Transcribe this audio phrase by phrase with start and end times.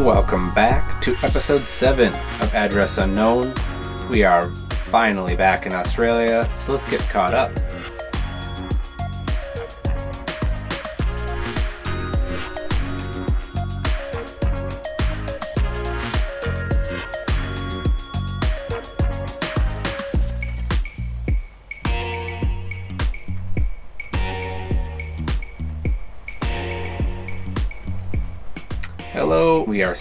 [0.00, 3.52] Welcome back to episode 7 of Address Unknown.
[4.08, 4.50] We are
[4.86, 7.50] finally back in Australia, so let's get caught up.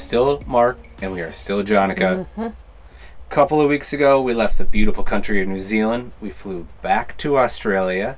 [0.10, 2.26] Still Mark and we are still Jonica.
[2.36, 2.54] A
[3.30, 6.14] couple of weeks ago, we left the beautiful country of New Zealand.
[6.20, 8.18] We flew back to Australia,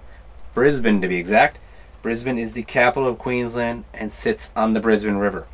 [0.54, 1.58] Brisbane to be exact.
[2.02, 5.48] Brisbane is the capital of Queensland and sits on the Brisbane River.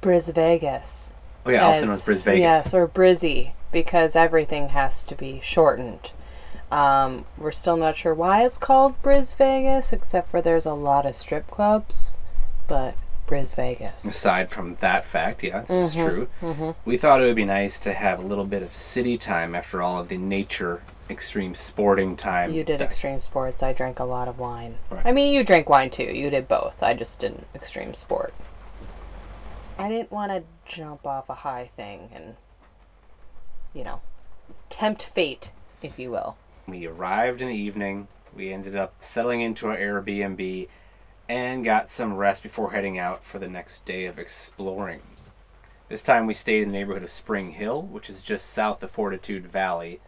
[0.00, 1.12] Bris Vegas.
[1.44, 2.40] Oh yeah, also known as Bris Vegas.
[2.40, 6.12] Yes, or Brizzy, because everything has to be shortened.
[6.70, 11.04] Um, we're still not sure why it's called Bris Vegas, except for there's a lot
[11.04, 12.18] of strip clubs,
[12.68, 12.94] but
[13.26, 14.04] Bris Vegas.
[14.04, 16.28] Aside from that fact, yes, it's mm-hmm, true.
[16.42, 16.70] Mm-hmm.
[16.84, 19.80] We thought it would be nice to have a little bit of city time after
[19.82, 22.52] all of the nature, extreme sporting time.
[22.52, 23.62] You did extreme sports.
[23.62, 24.76] I drank a lot of wine.
[24.90, 25.06] Right.
[25.06, 26.04] I mean, you drank wine too.
[26.04, 26.82] You did both.
[26.82, 28.34] I just didn't extreme sport.
[29.78, 32.36] I didn't want to jump off a high thing and,
[33.72, 34.02] you know,
[34.68, 35.50] tempt fate,
[35.82, 36.36] if you will.
[36.66, 38.08] We arrived in the evening.
[38.34, 40.68] We ended up settling into our Airbnb
[41.28, 45.02] and got some rest before heading out for the next day of exploring.
[45.88, 48.90] This time we stayed in the neighborhood of Spring Hill, which is just south of
[48.90, 50.00] Fortitude Valley.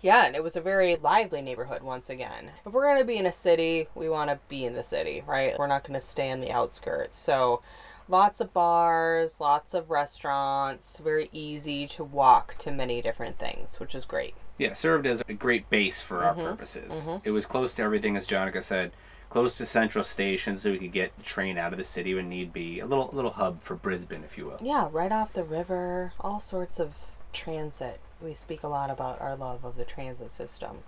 [0.00, 2.50] Yeah, and it was a very lively neighborhood once again.
[2.64, 5.24] If we're going to be in a city, we want to be in the city,
[5.26, 5.58] right?
[5.58, 7.18] We're not going to stay in the outskirts.
[7.18, 7.62] So,
[8.08, 13.94] lots of bars, lots of restaurants, very easy to walk to many different things, which
[13.94, 14.34] is great.
[14.56, 16.42] Yeah, served as a great base for our mm-hmm.
[16.42, 16.92] purposes.
[16.92, 17.26] Mm-hmm.
[17.26, 18.92] It was close to everything, as Jonica said,
[19.30, 22.28] close to Central Station, so we could get the train out of the city when
[22.28, 22.80] need be.
[22.80, 24.58] A little, little hub for Brisbane, if you will.
[24.62, 26.94] Yeah, right off the river, all sorts of
[27.32, 28.00] transit.
[28.20, 30.78] We speak a lot about our love of the transit system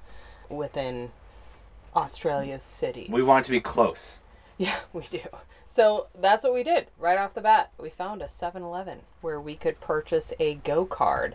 [0.48, 1.10] within
[1.94, 3.08] Australia's cities.
[3.10, 4.20] We want to be close.
[4.60, 5.20] Yeah, we do.
[5.66, 7.70] So that's what we did right off the bat.
[7.78, 11.34] We found a 7 Eleven where we could purchase a Go card.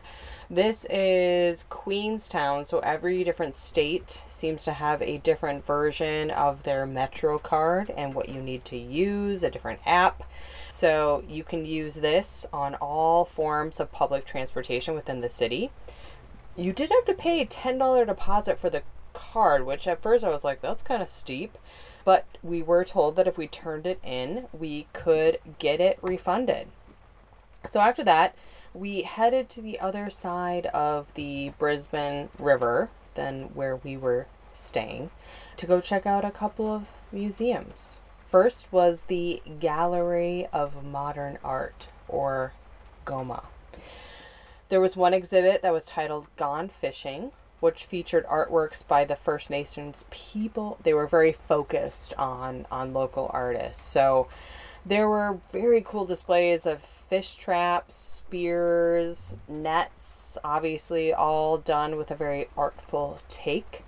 [0.49, 6.85] This is Queensland, so every different state seems to have a different version of their
[6.85, 10.21] Metro card and what you need to use, a different app.
[10.69, 15.71] So you can use this on all forms of public transportation within the city.
[16.55, 18.83] You did have to pay a $10 deposit for the
[19.13, 21.57] card, which at first I was like, that's kind of steep.
[22.03, 26.67] But we were told that if we turned it in, we could get it refunded.
[27.65, 28.35] So after that,
[28.75, 35.09] we headed to the other side of the Brisbane River than where we were staying
[35.57, 37.99] to go check out a couple of museums.
[38.27, 42.53] First was the Gallery of Modern Art, or
[43.05, 43.43] GOMA.
[44.69, 47.31] There was one exhibit that was titled Gone Fishing,
[47.61, 50.77] which featured artworks by the First Nations people.
[50.83, 53.81] They were very focused on on local artists.
[53.81, 54.27] So
[54.85, 62.15] there were very cool displays of fish traps, spears, nets, obviously all done with a
[62.15, 63.83] very artful take.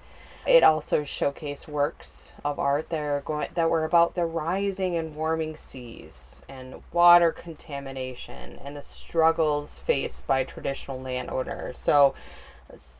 [0.47, 5.13] It also showcased works of art that are going that were about the rising and
[5.13, 11.78] warming seas and water contamination and the struggles faced by traditional landowners.
[11.78, 12.16] So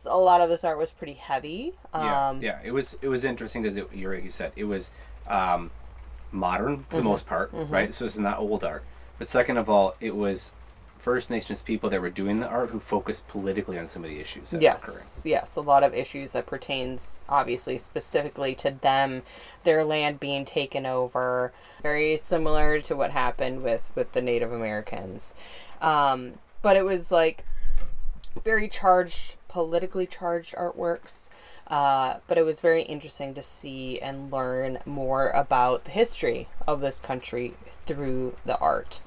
[0.06, 1.74] a lot of this art was pretty heavy.
[1.94, 2.60] Yeah, Um, yeah.
[2.66, 4.24] It was it was interesting because you're right.
[4.24, 4.92] You said it was
[5.28, 5.72] um,
[6.32, 7.08] modern for the Mm-hmm.
[7.08, 7.94] most part, right?
[7.94, 8.84] So this is not old art.
[9.18, 10.54] But second of all, it was
[11.00, 14.20] First Nations people that were doing the art who focused politically on some of the
[14.20, 14.64] issues that were.
[14.64, 19.24] Yes, yes, a lot of issues that pertains obviously specifically to them,
[19.64, 25.34] their land being taken over, very similar to what happened with with the Native Americans.
[25.82, 27.46] Um, but it was like
[28.44, 31.30] very charged, politically charged artworks.
[31.68, 36.80] Uh, but it was very interesting to see and learn more about the history of
[36.80, 37.54] this country
[37.86, 39.02] through the art.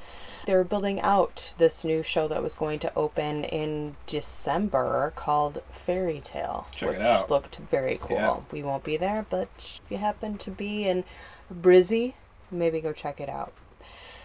[0.46, 5.62] They were building out this new show that was going to open in December called
[5.70, 8.16] Fairy Tale, Check it which looked very cool.
[8.16, 8.36] Yeah.
[8.50, 11.04] We won't be there, but if you happen to be in
[11.52, 12.14] Brizzy,
[12.50, 13.52] maybe go check it out.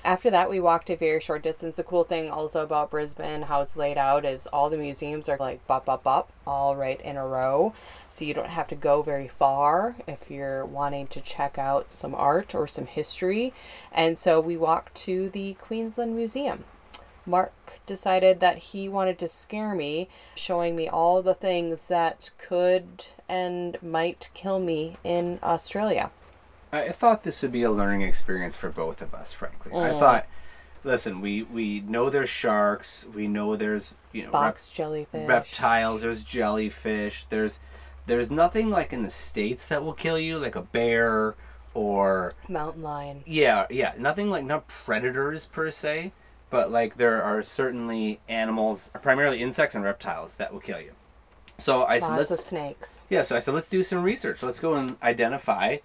[0.06, 1.78] After that, we walked a very short distance.
[1.78, 5.38] The cool thing also about Brisbane, how it's laid out, is all the museums are
[5.38, 7.74] like bop, bop, bop, all right in a row.
[8.07, 12.13] So you don't have to go very far if you're wanting to check out some
[12.13, 13.52] art or some history.
[13.92, 16.66] And so we walked to the Queensland Museum.
[17.25, 23.06] Mark decided that he wanted to scare me, showing me all the things that could
[23.28, 26.12] and might kill me in Australia.
[26.75, 29.72] I I thought this would be a learning experience for both of us, frankly.
[29.74, 30.00] I Mm.
[30.00, 30.25] thought
[30.83, 33.06] listen, we we know there's sharks.
[33.13, 35.27] We know there's you know rep- Box jellyfish.
[35.27, 36.01] reptiles.
[36.01, 37.25] There's jellyfish.
[37.25, 37.60] There's
[38.06, 41.33] there's nothing like in the states that will kill you, like a bear
[41.74, 43.24] or Mountain lion.
[43.25, 46.12] yeah, yeah, nothing like not predators per se,
[46.50, 50.92] but like there are certainly animals, primarily insects and reptiles, that will kill you.
[51.57, 53.04] So I said, let's of snakes.
[53.10, 53.24] yeah.
[53.24, 54.44] So I said, let's do some research.
[54.44, 55.77] Let's go and identify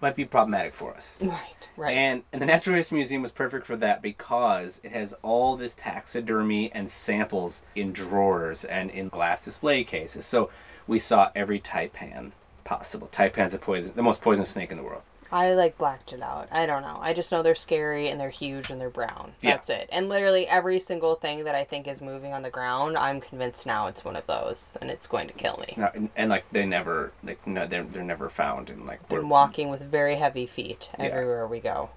[0.00, 1.18] might be problematic for us.
[1.20, 1.40] Right.
[1.76, 1.96] Right.
[1.96, 5.74] And, and the Natural History Museum was perfect for that because it has all this
[5.74, 10.24] taxidermy and samples in drawers and in glass display cases.
[10.24, 10.50] So
[10.86, 12.32] we saw every taipan
[12.64, 13.08] possible.
[13.08, 15.02] Taipan's a poison, the most poisonous snake in the world.
[15.32, 16.48] I like blacked it out.
[16.50, 16.98] I don't know.
[17.00, 19.32] I just know they're scary and they're huge and they're brown.
[19.40, 19.52] Yeah.
[19.52, 19.88] That's it.
[19.92, 23.66] And literally every single thing that I think is moving on the ground, I'm convinced
[23.66, 25.66] now it's one of those and it's going to kill me.
[25.76, 29.08] Not, and, and, like they never, like no, they're they're never found in like.
[29.10, 31.90] We're- walking with very heavy feet everywhere we go.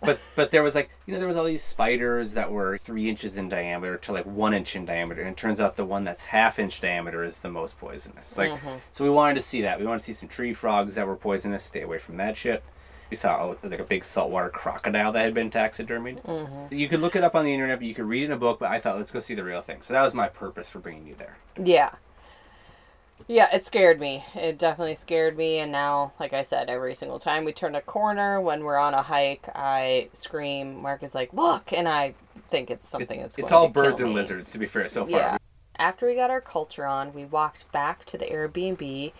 [0.00, 3.08] But but there was like you know there was all these spiders that were three
[3.08, 6.04] inches in diameter to like one inch in diameter, and it turns out the one
[6.04, 8.36] that's half inch diameter is the most poisonous.
[8.36, 8.76] Like mm-hmm.
[8.92, 9.78] so, we wanted to see that.
[9.78, 11.64] We wanted to see some tree frogs that were poisonous.
[11.64, 12.62] Stay away from that shit.
[13.10, 16.22] We saw oh, like a big saltwater crocodile that had been taxidermied.
[16.22, 16.74] Mm-hmm.
[16.74, 18.36] You could look it up on the internet, but you could read it in a
[18.36, 18.60] book.
[18.60, 19.82] But I thought let's go see the real thing.
[19.82, 21.36] So that was my purpose for bringing you there.
[21.62, 21.94] Yeah.
[23.30, 24.24] Yeah, it scared me.
[24.34, 25.58] It definitely scared me.
[25.58, 28.92] And now, like I said, every single time we turn a corner when we're on
[28.92, 30.82] a hike, I scream.
[30.82, 32.14] Mark is like, "Look!" And I
[32.50, 33.38] think it's something that's.
[33.38, 34.16] It's all birds and me.
[34.16, 34.88] lizards, to be fair.
[34.88, 35.36] So far, Yeah.
[35.78, 39.12] After we got our culture on, we walked back to the Airbnb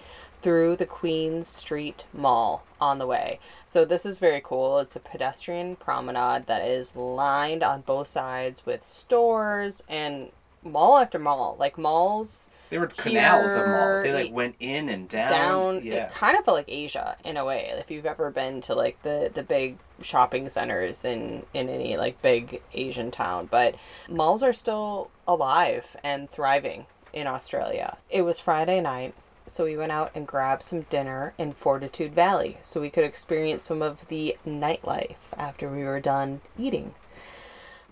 [0.43, 3.39] through the Queen Street Mall on the way.
[3.69, 4.81] So this is very cool.
[4.81, 10.33] It's a pedestrian promenade that is lined on both sides with stores and
[10.65, 11.57] mall after mall.
[11.61, 14.03] Like malls they were canals of malls.
[14.03, 15.31] They like went in and down.
[15.31, 16.07] down Yeah.
[16.07, 19.03] it kind of felt like asia in a way if you've ever been to like
[19.03, 23.75] the the big shopping centers in in any like big asian town but
[24.09, 29.15] malls are still alive and thriving in australia it was friday night
[29.47, 33.65] so we went out and grabbed some dinner in fortitude valley so we could experience
[33.65, 36.95] some of the nightlife after we were done eating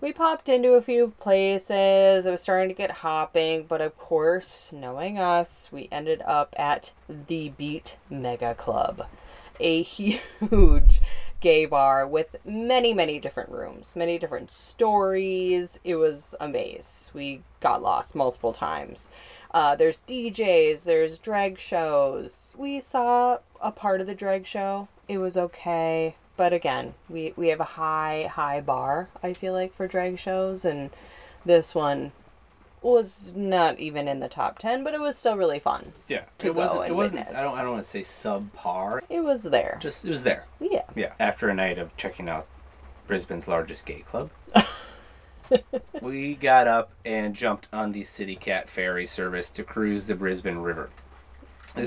[0.01, 2.25] we popped into a few places.
[2.25, 6.93] It was starting to get hopping, but of course, knowing us, we ended up at
[7.09, 9.07] the Beat Mega Club,
[9.59, 11.01] a huge
[11.41, 15.79] gay bar with many, many different rooms, many different stories.
[15.83, 17.11] It was a maze.
[17.13, 19.09] We got lost multiple times.
[19.51, 22.53] Uh, there's DJs, there's drag shows.
[22.57, 24.87] We saw a part of the drag show.
[25.07, 26.15] It was okay.
[26.39, 30.63] But again, we, we have a high, high bar, I feel like, for drag shows.
[30.63, 30.89] And
[31.43, 32.13] this one
[32.81, 35.91] was not even in the top 10, but it was still really fun.
[36.07, 36.85] Yeah, to it go wasn't.
[36.85, 37.15] It wasn't.
[37.15, 37.37] witness.
[37.37, 37.57] I don't.
[37.57, 39.01] I don't want to say subpar.
[39.09, 39.79] It was there.
[39.81, 40.45] Just it was there.
[40.61, 40.83] Yeah.
[40.95, 41.11] Yeah.
[41.19, 42.47] After a night of checking out
[43.05, 44.29] Brisbane's largest gay club,
[46.01, 50.59] we got up and jumped on the City Cat ferry service to cruise the Brisbane
[50.59, 50.89] River.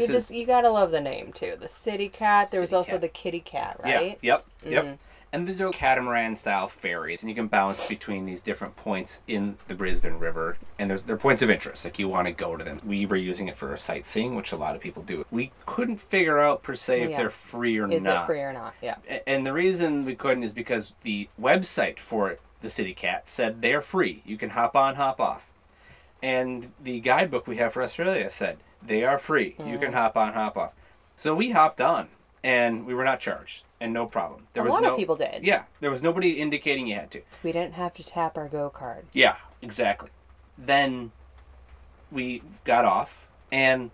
[0.01, 1.57] You This just you gotta love the name too.
[1.61, 2.51] The city cat.
[2.51, 3.01] There was also cat.
[3.03, 4.19] the kitty cat, right?
[4.23, 4.35] yeah.
[4.35, 4.47] Yep.
[4.65, 4.85] Yep.
[4.85, 4.99] Mhm.
[5.35, 9.57] And these are catamaran style ferries, and you can bounce between these different points in
[9.67, 10.59] the Brisbane River.
[10.79, 12.81] And there's they're points of interest, like you want to go to them.
[12.85, 15.25] We were using it for sightseeing, which a lot of people do.
[15.31, 17.17] We couldn't figure out per se if Yeah.
[17.17, 18.17] they're free or Is not.
[18.17, 18.75] Is it free or not?
[18.83, 18.97] Yeah.
[19.27, 23.63] And the reason we couldn't is because the website for it, the City Cat said
[23.63, 24.23] they're free.
[24.27, 25.47] You can hop on, hop off.
[26.23, 29.55] And the guidebook we have for Australia said they are free.
[29.59, 29.81] You Mm.
[29.81, 30.73] can hop on, hop off.
[31.17, 32.09] So we hopped on,
[32.43, 34.47] and we were not charged, and no problem.
[34.55, 35.43] There a was lot no, of people did.
[35.45, 37.23] Yeah, there was nobody indicating you had to.
[37.43, 39.07] We didn't have to tap our go card.
[39.13, 40.11] Yeah, exactly.
[40.59, 41.13] Then
[42.11, 43.91] we got off, and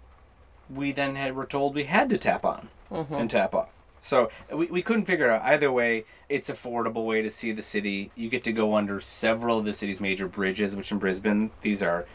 [0.68, 3.14] we then had were told we had to tap on Mm-hmm.
[3.14, 3.68] and tap off.
[4.00, 6.04] So we, we couldn't figure out either way.
[6.30, 8.11] It's affordable way to see the city.
[8.14, 11.83] You get to go under several of the city's major bridges, which in Brisbane these
[11.83, 12.07] are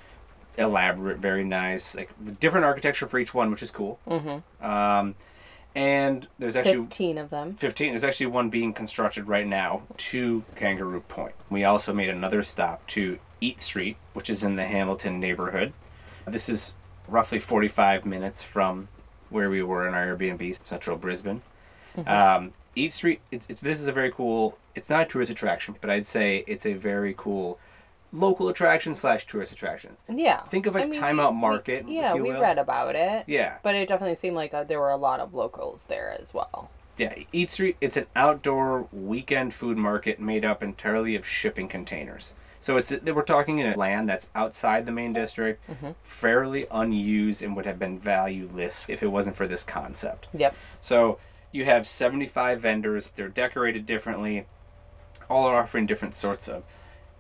[0.58, 4.00] elaborate, very nice, like different architecture for each one, which is cool.
[4.08, 4.66] Mm-hmm.
[4.66, 5.16] Um,
[5.76, 7.56] and there's actually Fifteen of them.
[7.56, 12.44] 15 there's actually one being constructed right now to kangaroo point we also made another
[12.44, 15.74] stop to eat street which is in the hamilton neighborhood
[16.28, 16.76] this is
[17.08, 18.88] roughly 45 minutes from
[19.30, 21.42] where we were in our airbnb central brisbane
[22.08, 25.76] um, eat street it's, it's, this is a very cool it's not a tourist attraction
[25.82, 27.60] but i'd say it's a very cool
[28.14, 30.42] local attraction slash tourist attraction Yeah.
[30.44, 32.40] Think of a I mean, timeout we- we- market, if yeah, we will.
[32.40, 33.24] read about it.
[33.28, 36.34] yeah But it definitely seemed like uh, there were a lot of locals there as
[36.34, 36.70] well.
[36.96, 42.36] Yeah, Eat Street, it's an outdoor weekend food market made up entirely of shipping containers.
[42.62, 45.62] So it's we're talking in a land that's outside the main district,
[46.04, 50.28] fairly unused and would have been valueless if it wasn't for this concept.
[50.34, 50.56] Yep.
[50.82, 51.18] So
[51.52, 54.46] you have 75 vendors, they're decorated differently.
[55.30, 56.64] all are offering different sorts of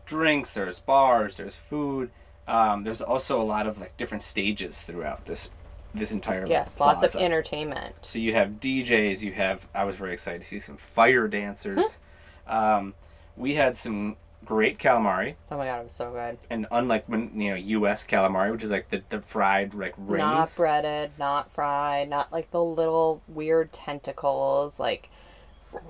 [0.05, 0.53] drinks.
[0.53, 1.37] There's bars.
[1.37, 2.11] There's food.
[2.47, 5.51] Um, there's also a lot of like different stages throughout this
[5.93, 7.95] this entire like, Yes, lots of entertainment.
[8.01, 9.21] So you have DJs.
[9.21, 9.67] You have.
[9.73, 11.99] I was very excited to see some fire dancers.
[12.47, 12.93] um,
[13.37, 16.37] we had some great calamari, Oh my god, it was so good.
[16.49, 18.05] and unlike when you know U.S.
[18.05, 20.19] calamari, which is like the, the fried like rings.
[20.19, 24.79] Not breaded, not fried, not like the little weird tentacles.
[24.81, 25.09] Like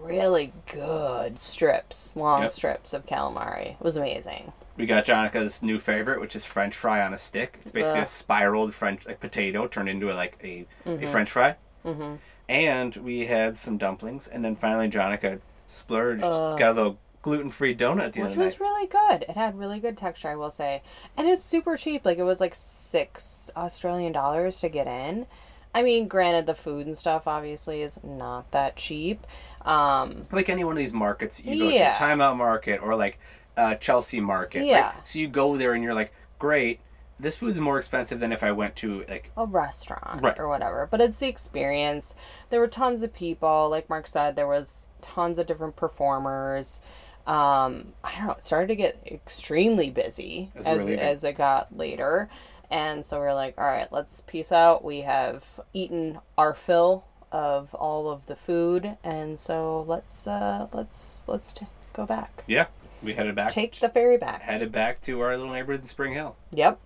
[0.01, 2.51] really good strips, long Yep.
[2.51, 3.71] strips of calamari.
[3.73, 4.53] It was amazing.
[4.75, 7.59] We got Jonica's new favorite, which is French fry on a stick.
[7.61, 8.07] It's basically a Ugh.
[8.07, 11.03] spiraled French like potato turned into a, like a, Mm-hmm.
[11.03, 11.55] a French fry.
[12.49, 17.73] And we had some dumplings, and then finally Jonica splurged, got a little gluten free
[17.75, 18.59] donut at the Which end of the was night.
[18.59, 19.21] really good.
[19.29, 20.81] It had really good texture, I will say.
[21.15, 22.03] And it's super cheap.
[22.05, 25.25] Like it was like six Australian dollars to get in.
[25.73, 29.25] I mean, granted the food and stuff obviously is not that cheap.
[29.65, 31.93] Um like any one of these markets, you go Yeah.
[31.93, 33.19] to Timeout Market or like
[33.55, 34.59] uh, Chelsea Market.
[34.59, 34.67] right?
[34.67, 34.93] Yeah.
[35.05, 36.79] So you go there and you're like, great,
[37.19, 40.37] this food's more expensive than if I went to like a restaurant Right.
[40.39, 40.87] or whatever.
[40.89, 42.15] But it's the experience.
[42.49, 43.69] There were tons of people.
[43.69, 46.81] Like Mark said, there was tons of different performers.
[47.25, 48.33] Um, I don't know.
[48.33, 52.29] It started to get extremely busy as really as it got later,
[52.69, 54.83] and so we are like, all right, let's peace out.
[54.83, 61.25] We have eaten our fill of all of the food, and so let's uh, let's
[61.27, 62.43] let's t- go back.
[62.47, 62.67] yeah,
[63.01, 63.51] we headed back.
[63.51, 64.43] Take the ferry back.
[64.43, 66.37] headed back to our little neighborhood in Spring Hill.
[66.51, 66.79] Yep.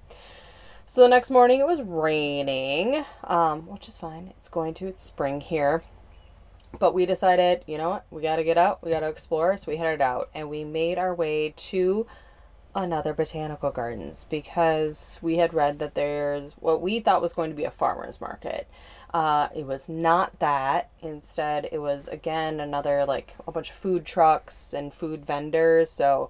[0.87, 4.33] So the next morning it was raining, um, which is fine.
[4.37, 4.87] It's going to.
[4.87, 5.83] It's spring here.
[6.79, 8.05] But we decided, you know what?
[8.09, 8.83] We got to get out.
[8.83, 9.57] We got to explore.
[9.57, 12.07] So we headed out and we made our way to
[12.75, 17.55] another botanical gardens because we had read that there's what we thought was going to
[17.55, 18.67] be a farmer's market.
[19.13, 20.89] Uh, it was not that.
[21.01, 25.89] Instead, it was again another like a bunch of food trucks and food vendors.
[25.89, 26.29] So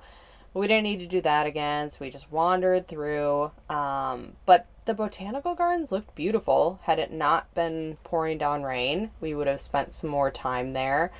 [0.53, 1.89] we didn't need to do that again.
[1.89, 3.51] So we just wandered through.
[3.69, 6.79] Um, but the botanical gardens looked beautiful.
[6.83, 11.11] Had it not been pouring down rain, we would have spent some more time there.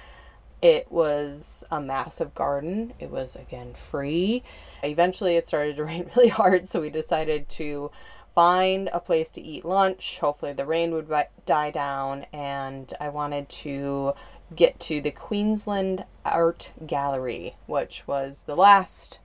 [0.61, 2.93] It was a massive garden.
[2.99, 4.41] It was again free.
[4.83, 7.91] Eventually, it started to rain really hard, so we decided to
[8.37, 10.19] find a place to eat lunch.
[10.19, 11.11] Hopefully, the rain would
[11.47, 14.13] die down, and I wanted to
[14.55, 19.17] get to the Queensland Art Gallery, which was the last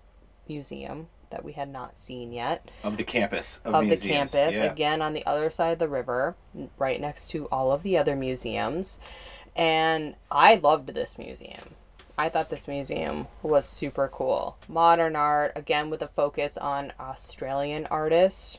[0.49, 2.71] museum that we had not seen yet.
[2.83, 4.73] Of the campus of, of the campus Yeah.
[4.73, 6.35] again on the other side of the river
[6.79, 8.99] right next to all of the other museums.
[9.55, 11.75] And i loved this museum.
[12.17, 14.57] I thought this museum was super cool.
[14.69, 18.59] Modern art again with a focus on australian artists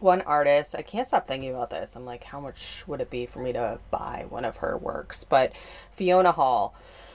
[0.00, 3.26] one artist i can't stop thinking about this i'm like how much would it be
[3.26, 5.52] for me to buy one of her works but
[5.90, 6.74] fiona hall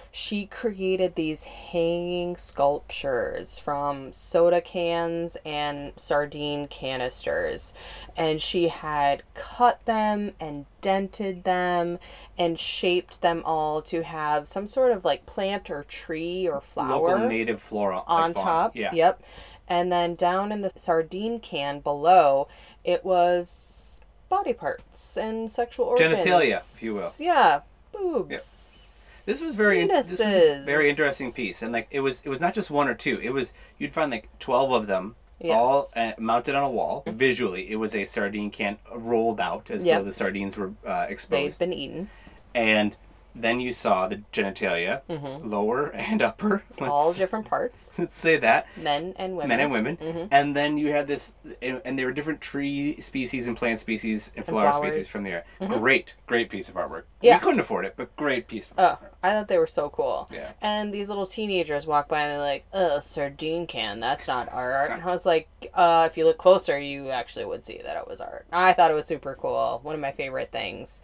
[0.10, 7.74] she created these hanging sculptures from soda cans and sardine canisters
[8.16, 12.00] and she had cut them and dented them
[12.38, 17.10] and shaped them all to have some sort of like plant or tree or flower
[17.10, 18.76] Local native flora on top.
[18.76, 18.94] Yeah.
[18.94, 19.22] Yep.
[19.68, 22.48] And then down in the sardine can below,
[22.88, 26.16] it was body parts and sexual organs.
[26.26, 27.12] Genitalia, if you will.
[27.20, 29.24] Yeah, boobs.
[29.26, 32.40] This was very this was a very interesting piece, and like it was it was
[32.40, 33.20] not just one or two.
[33.22, 35.16] It was you'd find like twelve of them.
[35.52, 37.04] All uh, mounted on a wall.
[37.06, 40.00] Visually, it was a sardine can rolled out as Yep.
[40.00, 41.60] though the sardines were uh, They've exposed.
[41.60, 42.10] been eaten.
[42.56, 42.96] And
[43.42, 45.02] then you saw the genitalia,
[45.44, 46.64] lower and upper.
[46.72, 46.92] Let's, Mm-hmm.
[46.92, 48.68] All different parts, let's say that.
[48.78, 49.48] men and women.
[49.50, 50.26] men and women, Mm-hmm.
[50.32, 54.32] and then you had this, and and there were different tree species and plant species
[54.36, 54.76] and flower flowers.
[54.76, 54.92] Mm-hmm.
[54.94, 55.44] species from there.
[55.60, 57.04] Great, great piece of artwork.
[57.22, 57.38] Yeah.
[57.38, 58.72] we couldn't afford it, but great piece.
[58.72, 59.10] Of Oh, artwork.
[59.24, 60.30] I thought they were so cool.
[60.32, 60.52] Yeah.
[60.62, 64.00] And these little teenagers walk by and they're like, "Ugh, sardine can.
[64.00, 67.64] That's not art." And I was like, uh, "If you look closer, you actually would
[67.64, 69.80] see that it was art." I thought it was super cool.
[69.84, 71.02] One of my favorite things.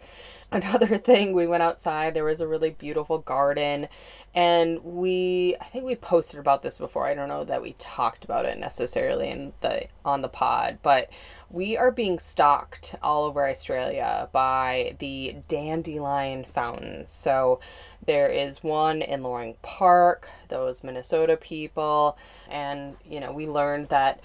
[0.52, 2.14] Another thing, we went outside.
[2.14, 3.88] There was a really beautiful garden,
[4.34, 7.06] and we I think we posted about this before.
[7.06, 11.10] I don't know that we talked about it necessarily in the on the pod, but
[11.50, 17.10] we are being stalked all over Australia by the dandelion fountains.
[17.10, 17.60] So
[18.04, 22.18] there is one in Loring Park, those Minnesota people,
[22.50, 24.20] and you know, we learned that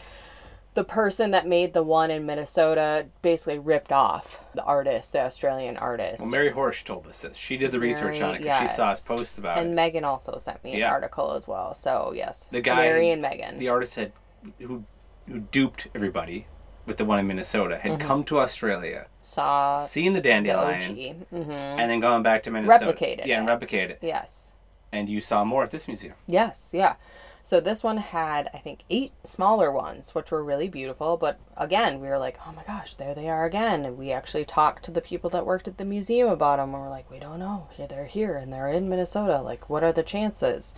[0.80, 5.76] the person that made the one in Minnesota basically ripped off the artist, the Australian
[5.76, 6.22] artist.
[6.22, 7.36] Well, Mary Horsch told us this.
[7.36, 9.68] She did the research on it because she saw us post about and it.
[9.72, 10.92] And Megan also sent me an Yeah.
[10.92, 11.74] article as well.
[11.74, 13.60] So yes, The guy- Mary and Megan.
[13.60, 14.14] The artist had
[14.60, 14.86] who
[15.28, 16.48] who duped everybody
[16.86, 18.08] with the one in Minnesota had Mm-hmm.
[18.08, 21.16] come to Australia, saw seen the the dandelion, OG.
[21.44, 22.86] hmm and then gone back to Minnesota.
[22.94, 24.00] Replicated Yeah, and replicated it.
[24.02, 24.54] Yes.
[24.94, 26.16] And you saw more at this museum.
[26.26, 26.96] Yes, yeah.
[27.44, 31.18] So this one had, I think, eight smaller ones, which were really beautiful.
[31.18, 33.86] But again, we were like, oh my gosh, there they are again.
[33.86, 36.74] And we actually talked to the people that worked at the museum about them.
[36.74, 37.68] And we're like, we don't know.
[37.78, 39.42] They're here and they're in Minnesota.
[39.42, 40.76] Like, what are the chances?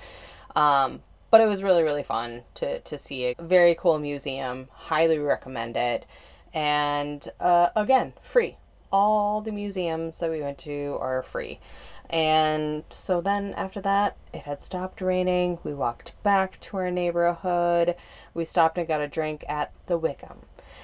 [0.55, 4.67] Um, but it was really, really fun to, to see a very cool museum.
[4.71, 6.05] Highly recommend it.
[6.53, 8.57] And uh, again, free.
[8.91, 11.59] All the museums that we went to are free.
[12.11, 15.59] And so then after that, it had stopped raining.
[15.63, 17.95] We walked back to our neighborhood.
[18.33, 20.39] We stopped and got a drink at the Wickham,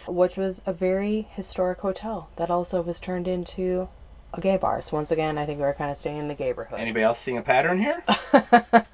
[0.08, 3.90] which was a very historic hotel that also was turned into
[4.34, 4.82] a gay bar.
[4.82, 6.80] So once again, I think we were kind of staying in the neighborhood.
[6.80, 8.04] Anybody else seeing a pattern here?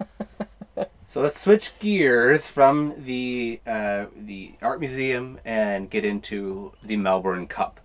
[1.06, 7.46] so let's switch gears from the uh, the art museum and get into the Melbourne
[7.46, 7.80] Cup.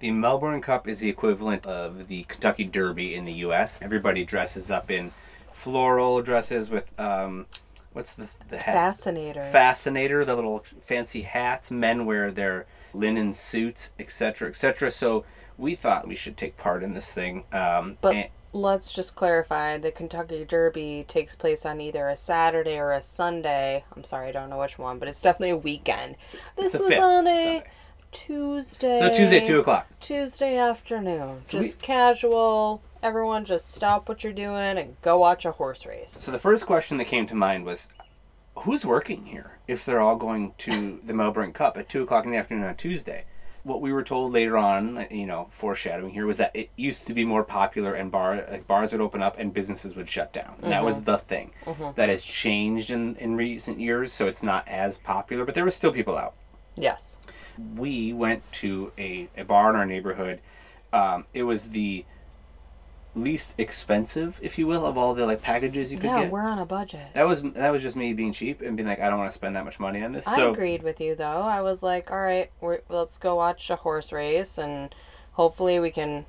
[0.00, 3.80] The Melbourne Cup is the equivalent of the Kentucky Derby in the U.S.
[3.82, 5.12] Everybody dresses up in
[5.52, 7.44] floral dresses with um,
[7.92, 8.74] what's the the hat?
[8.74, 9.42] Fascinator.
[9.52, 11.70] Fascinator, the little fancy hats.
[11.70, 12.64] Men wear their
[12.94, 14.90] linen suits, etc., etc.
[14.90, 15.24] So
[15.58, 17.44] we thought we should take part in this thing.
[17.52, 22.78] Um, But and- let's just clarify the Kentucky Derby takes place on either a Saturday
[22.78, 23.84] or a Sunday.
[23.94, 26.16] I'm sorry, I don't know which one, but it's definitely a weekend.
[26.56, 27.64] This was on a Sunday.
[28.12, 28.98] Tuesday.
[28.98, 29.86] so Tuesday, two o'clock.
[30.00, 31.40] Tuesday afternoon.
[31.44, 32.82] So we- just casual.
[33.02, 36.12] Everyone just stop what you're doing and go watch a horse race.
[36.12, 37.88] So the first question that came to mind was,
[38.56, 42.30] who's working here if they're all going to the Melbourne Cup at two o'clock in
[42.30, 43.24] the afternoon on Tuesday?
[43.62, 47.14] What we were told later on, you know, foreshadowing here, was that it used to
[47.14, 50.56] be more popular and bar like bars would open up and businesses would shut down.
[50.62, 51.04] And that was mm-hmm.
[51.04, 51.90] the thing mm-hmm.
[51.94, 54.12] that has changed in in recent years.
[54.12, 56.34] So it's not as popular, but there were still people out.
[56.76, 57.16] Yes.
[57.76, 60.40] We went to a, a bar in our neighborhood.
[60.92, 62.04] Um, it was the
[63.14, 66.30] least expensive, if you will, of all the like packages you could Yeah, get.
[66.32, 67.08] we're on a budget.
[67.14, 69.34] That was that was just me being cheap and being like, I don't want to
[69.34, 70.26] spend that much money on this.
[70.26, 71.42] I so agreed with you though.
[71.42, 74.94] I was like, all right, we're, let's go watch a horse race and
[75.32, 76.24] hopefully we can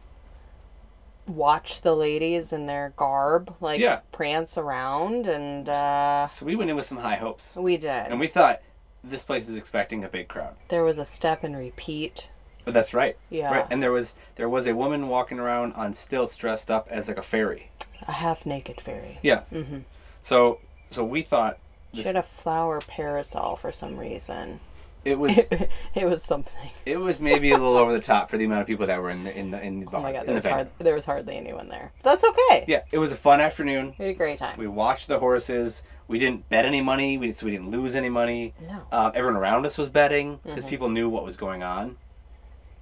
[1.28, 4.00] watch the ladies in their garb like Yeah.
[4.12, 7.90] prance around and uh, so we went in with some high hopes, we did.
[8.08, 8.62] and we thought
[9.04, 10.56] this place is expecting a big crowd.
[10.70, 12.30] there was a step and repeat.
[12.64, 13.18] But that's right.
[13.32, 13.52] Yeah.
[13.52, 13.68] Right.
[13.72, 17.18] And there was there was a woman walking around on stilts dressed up as like
[17.18, 17.72] a fairy.
[18.08, 19.18] A half naked fairy.
[19.24, 19.44] Yeah.
[19.52, 19.80] Mm-hmm.
[20.22, 20.60] So
[20.92, 21.58] so we thought
[21.92, 24.60] She this, had a flower parasol for some reason.
[25.04, 25.50] it was
[25.96, 26.70] it was something.
[26.86, 29.10] it was maybe a little over the top for the amount of people that were
[29.10, 30.00] in the in the in the bar.
[30.00, 31.92] Oh my god, there the was hard, there was hardly anyone there.
[32.04, 32.66] That's okay.
[32.68, 33.96] Yeah, it was a fun afternoon.
[33.98, 34.56] We had a great time.
[34.60, 35.82] We watched the horses.
[36.12, 38.54] We didn't bet any money, we, so we didn't lose any money.
[38.68, 38.82] No.
[38.92, 40.50] Um, everyone around us was betting Mm-hmm.
[40.50, 41.98] because people knew what was going on.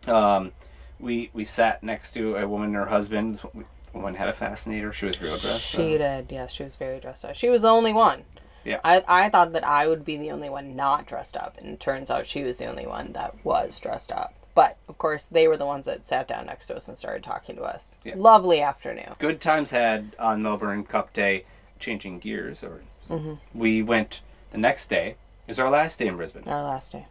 [0.08, 0.52] Um,
[1.00, 3.42] we we sat next to a woman and her husband.
[3.94, 4.92] Woman had a fascinator.
[4.94, 5.62] She was real dressed.
[5.62, 6.32] She did.
[6.32, 7.36] Yes, she was very dressed up.
[7.36, 8.24] She was the only one.
[8.66, 8.80] Yeah.
[8.84, 11.80] I, I thought that I would be the only one not dressed up, and it
[11.80, 14.34] turns out she was the only one that was dressed up.
[14.54, 17.24] But of course, they were the ones that sat down next to us and started
[17.24, 18.00] talking to us.
[18.04, 18.16] Yeah.
[18.18, 19.16] Lovely afternoon.
[19.18, 21.46] Good times had on Melbourne Cup Day.
[21.80, 23.34] Changing gears, or Mm-hmm.
[23.60, 25.16] we went the next day.
[25.48, 27.06] It was our last day in Brisbane, Our last day.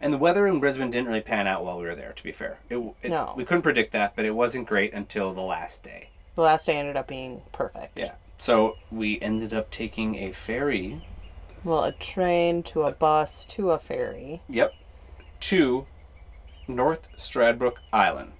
[0.00, 2.12] and the weather in Brisbane didn't really pan out while we were there.
[2.12, 3.34] To be fair, it, it- No.
[3.36, 6.10] we couldn't predict that, but it wasn't great until the last day.
[6.36, 7.98] The last day ended up being perfect.
[7.98, 8.12] Yeah.
[8.38, 11.04] So we ended up taking a ferry.
[11.64, 14.72] Well, a train to a bus to a ferry Yep.
[15.40, 15.86] To
[16.68, 18.32] North Stradbroke Island.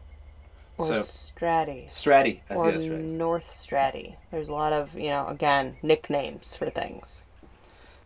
[0.79, 2.99] Or So- Stratty Stratty, as or.
[2.99, 4.17] North Stratty.
[4.31, 7.25] There's a lot of you know again nicknames for things.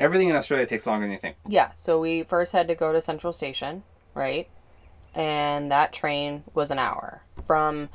[0.00, 1.37] Everything in Australia takes longer than you think.
[1.46, 4.48] Yeah, so we first had to go to Central Station, right?
[5.14, 7.88] And that train was an hour from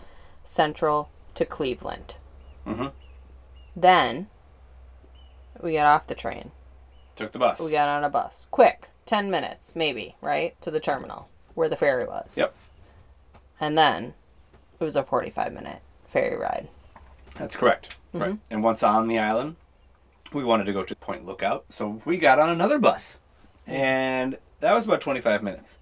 [0.44, 2.16] Central to Cleveland.
[2.66, 2.88] Mm-hmm.
[3.76, 4.28] Then
[5.62, 6.52] we got off the train.
[7.16, 7.60] Took the bus.
[7.60, 8.48] We got on a bus.
[8.52, 10.60] Quick, 10 minutes maybe, right?
[10.62, 12.38] To the terminal where the ferry was.
[12.38, 12.56] Yep.
[13.60, 14.14] And then
[14.80, 16.68] it was a 45 minute ferry ride.
[17.36, 17.98] That's correct.
[18.14, 18.20] Mm-hmm.
[18.20, 18.38] Right.
[18.50, 19.56] And once on the island,
[20.34, 23.22] we wanted to go to Point Lookout, so we got on another bus,
[23.66, 25.80] and that was about twenty-five minutes.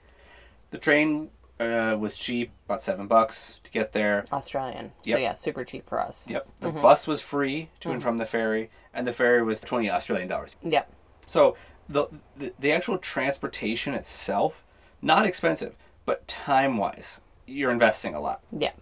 [0.71, 1.29] The train
[1.59, 4.25] uh, was cheap, about seven bucks to get there.
[4.31, 4.91] Australian.
[5.03, 5.15] Yep.
[5.15, 6.25] So yeah, super cheap for us.
[6.27, 6.47] Yep.
[6.59, 6.81] The Mm-hmm.
[6.81, 10.57] bus was free to and from the ferry, and the ferry was twenty Australian dollars.
[10.63, 10.91] Yep.
[11.25, 11.55] So
[11.89, 14.63] the, the the actual transportation itself,
[15.01, 18.41] not expensive, but time wise, you're investing a lot.
[18.51, 18.73] Yeah.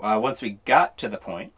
[0.00, 1.52] Uh, once we got to the point,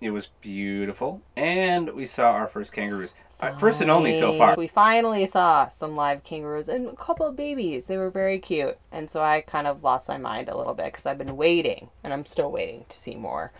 [0.00, 3.14] it was beautiful, and we saw our first kangaroos.
[3.38, 4.54] Uh, first and only so far.
[4.56, 7.86] We finally saw some live kangaroos and a couple of babies.
[7.86, 8.78] They were very cute.
[8.90, 11.90] And so I kind of lost my mind a little bit because I've been waiting
[12.02, 13.52] and I'm still waiting to see more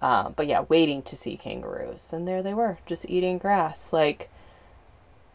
[0.00, 2.12] Um, but yeah, waiting to see kangaroos.
[2.12, 4.30] And there they were, just eating grass like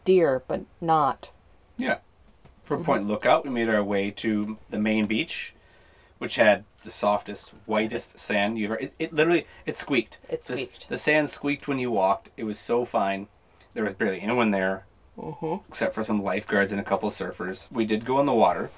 [0.04, 1.30] deer, but not.
[1.76, 1.98] Yeah.
[2.64, 2.86] From Mm-hmm.
[2.86, 5.54] Point Lookout, we made our way to the main beach,
[6.18, 8.76] which had the softest, whitest sand you ever.
[8.78, 10.18] It, it literally it squeaked.
[10.28, 10.88] It The squeaked.
[10.88, 12.30] The, sand squeaked when you walked.
[12.36, 13.28] It was so fine.
[13.74, 14.84] There was barely anyone there,
[15.18, 15.68] Mm-hmm.
[15.68, 17.70] except for some lifeguards and a couple surfers.
[17.70, 18.70] We did go in the water,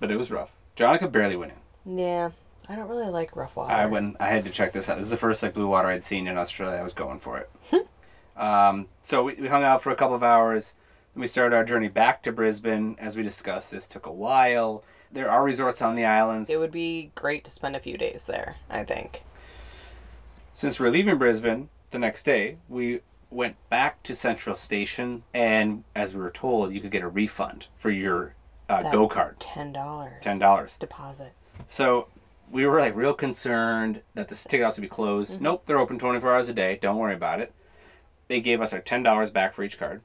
[0.00, 0.50] but it was rough.
[0.76, 1.52] Jonica barely went
[1.84, 1.98] in.
[1.98, 2.30] Yeah,
[2.68, 3.72] I don't really like rough water.
[3.72, 4.16] I went.
[4.20, 4.96] I had to check this out.
[4.96, 6.78] This is the first like blue water I'd seen in Australia.
[6.78, 7.50] I was going for it.
[7.70, 8.40] Hmm.
[8.42, 10.74] um, so we, we hung out for a couple of hours.
[11.14, 12.96] Then we started our journey back to Brisbane.
[12.98, 14.82] As we discussed, this took a while.
[15.10, 16.50] There are resorts on the islands.
[16.50, 19.22] It would be great to spend a few days there, I think.
[20.52, 26.14] Since we're leaving Brisbane the next day, we went back to Central Station, and as
[26.14, 28.34] we were told, you could get a refund for your
[28.68, 29.40] uh, go card.
[29.40, 30.20] Ten dollars.
[30.20, 30.76] ten dollars.
[30.76, 31.32] deposit.
[31.66, 32.08] So
[32.50, 35.34] we were like real concerned that the ticket house would be closed.
[35.34, 35.44] Mm-hmm.
[35.44, 36.78] Nope, they're open 24 hours a day.
[36.80, 37.52] Don't worry about it.
[38.28, 40.02] They gave us our $10 back for each card.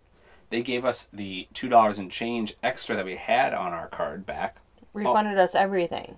[0.50, 4.58] They gave us the $2 and change extra that we had on our card back.
[4.94, 6.18] Refunded us everything.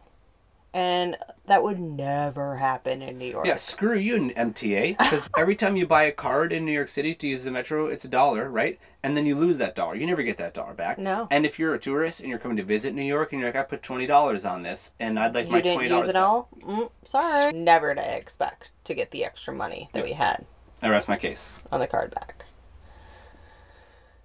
[0.74, 3.46] And that would never happen in New York.
[3.46, 4.98] Yeah, screw you, MTA.
[4.98, 7.88] Because every time you buy a card in New York City to use the metro,
[7.88, 8.78] it's a dollar, right?
[9.02, 9.96] And then you lose that dollar.
[9.96, 10.98] You never get that dollar back.
[10.98, 11.30] No.
[11.32, 13.56] And if you're a tourist and you're coming to visit New York and you're like,
[13.56, 16.50] I put $20 on this and I'd like You my didn't $20 use it all?
[16.62, 17.54] Mm, sorry.
[17.54, 20.46] Never to expect to get the extra money that we had
[20.82, 21.54] I rest my case.
[21.72, 22.44] on the card back.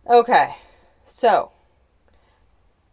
[0.09, 0.57] Okay,
[1.07, 1.53] so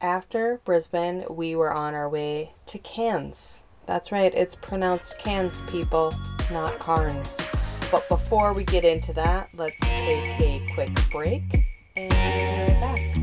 [0.02, 3.64] after Brisbane, we were on our way to Cairns.
[3.86, 6.14] That's right, it's pronounced Cairns, people,
[6.52, 7.40] not Carnes.
[7.92, 13.17] But before we get into that, let's take a quick break and be right back.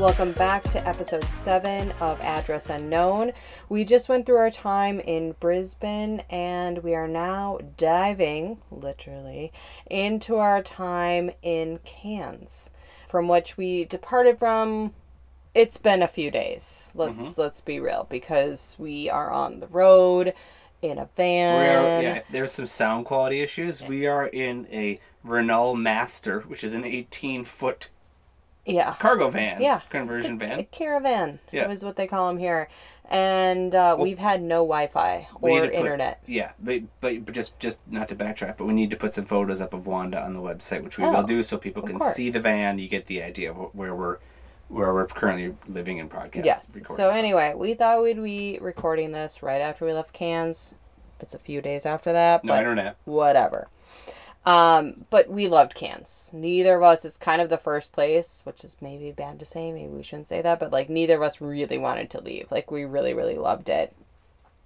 [0.00, 3.32] Welcome back to episode 7 of Address Unknown.
[3.68, 9.52] We just went through our time in Brisbane and we are now diving, literally,
[9.90, 12.70] into our time in Cairns,
[13.06, 14.94] from which we departed from.
[15.54, 16.92] It's been a few days.
[16.94, 17.40] Let's mm-hmm.
[17.42, 20.32] let's be real because we are on the road
[20.80, 21.76] in a van.
[21.76, 23.82] are, yeah, there's some sound quality issues.
[23.82, 27.90] We are in a Renault Master, which is an 18 foot
[28.66, 28.94] yeah.
[28.98, 29.80] cargo van, Yeah.
[29.90, 30.66] conversion A van.
[30.70, 31.70] caravan Yeah.
[31.70, 32.68] is what they call them here.
[33.12, 36.20] And uh, we've had no Wi Fi or put- internet.
[36.26, 39.60] Yeah, but, but just just not to backtrack, but we need to put some photos
[39.60, 42.14] up of Wanda on the website, which we Oh, will do, so people can course.
[42.14, 42.78] see the van.
[42.78, 44.18] You get the idea of where we're
[44.68, 46.44] where we're currently living in podcast.
[46.44, 46.78] Yes.
[46.86, 47.16] So from.
[47.16, 50.74] anyway, we thought we'd be recording this right after we left Cairns.
[51.18, 52.94] It's a few days after that, no internet.
[53.04, 53.66] whatever.
[54.46, 56.30] Um, but we loved Cairns.
[56.32, 57.04] Neither of us.
[57.04, 59.70] It's kind of the first place, which is maybe bad to say.
[59.70, 62.50] Maybe we shouldn't say that, but like neither of us really wanted to leave.
[62.50, 63.94] Like we really, really loved it.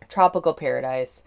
[0.09, 1.25] Tropical paradise.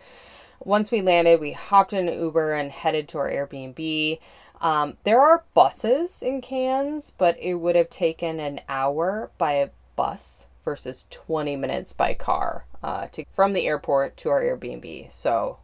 [0.59, 4.19] Once we landed, we hopped in an Uber and headed to our Airbnb.
[4.59, 9.69] Um, there are buses in Cairns, but it would have taken an hour by a
[9.95, 15.11] bus versus 20 minutes by car uh, to from the airport to our Airbnb.
[15.11, 15.59] So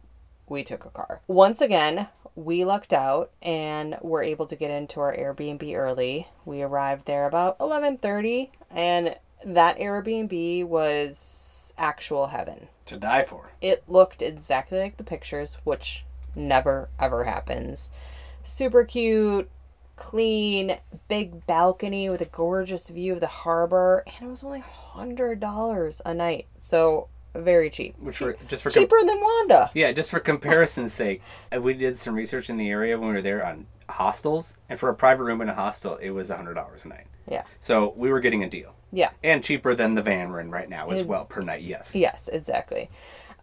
[0.48, 1.20] we took a car.
[1.26, 6.28] Once again, we lucked out and were able to get into our Airbnb early.
[6.44, 12.68] We arrived there about 11:30 and that Airbnb was actual heaven.
[12.86, 13.50] To die for.
[13.60, 17.92] It looked exactly like the pictures, which never ever happens.
[18.42, 19.48] Super cute,
[19.96, 25.40] clean, big balcony with a gorgeous view of the harbor, and it was only hundred
[25.40, 26.46] dollars a night.
[26.56, 27.94] So very cheap.
[27.98, 29.70] Which for just for com- Cheaper than Wanda.
[29.74, 31.22] yeah, just for comparison's sake,
[31.54, 34.78] uh, we did some research in the area when we were there on hostels, and
[34.78, 37.06] for a private room in a hostel, it was hundred dollars a night.
[37.30, 37.42] Yeah.
[37.60, 39.10] So we were getting a deal, Yeah.
[39.22, 41.62] and cheaper than the van we're in right now as It- well per night.
[41.62, 41.94] Yes.
[41.94, 42.90] Yes, exactly.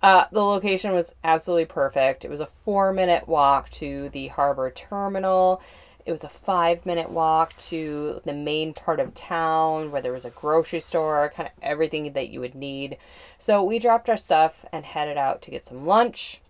[0.03, 2.25] Uh, the location was absolutely perfect.
[2.25, 5.61] It was a four minute walk to the harbor terminal.
[6.05, 10.25] It was a five minute walk to the main part of town where there was
[10.25, 12.97] a grocery store, kind of everything that you would need.
[13.37, 16.41] So we dropped our stuff and headed out to get some lunch.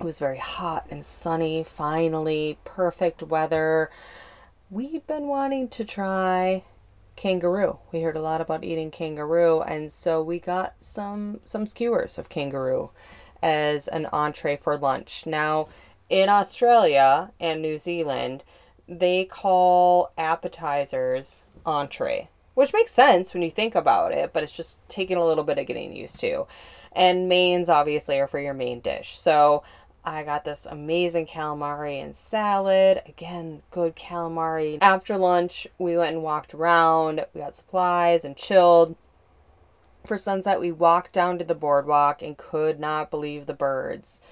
[0.00, 3.90] It was very hot and sunny, finally, perfect weather.
[4.70, 6.62] We'd been wanting to try
[7.16, 7.78] kangaroo.
[7.90, 12.28] We heard a lot about eating kangaroo, and so we got some some skewers of
[12.28, 12.90] kangaroo
[13.42, 15.26] as an entree for lunch.
[15.26, 15.68] Now,
[16.08, 18.44] in Australia and New Zealand,
[18.88, 24.86] they call appetizers entree, which makes sense when you think about it, but it's just
[24.88, 26.46] taking a little bit of getting used to.
[26.92, 29.18] And mains obviously are for your main dish.
[29.18, 29.62] So
[30.04, 33.02] I got this amazing calamari and salad.
[33.06, 34.78] Again, good calamari.
[34.80, 37.26] After lunch, we went and walked around.
[37.34, 38.96] We got supplies and chilled.
[40.06, 44.22] For sunset, we walked down to the boardwalk and could not believe the birds.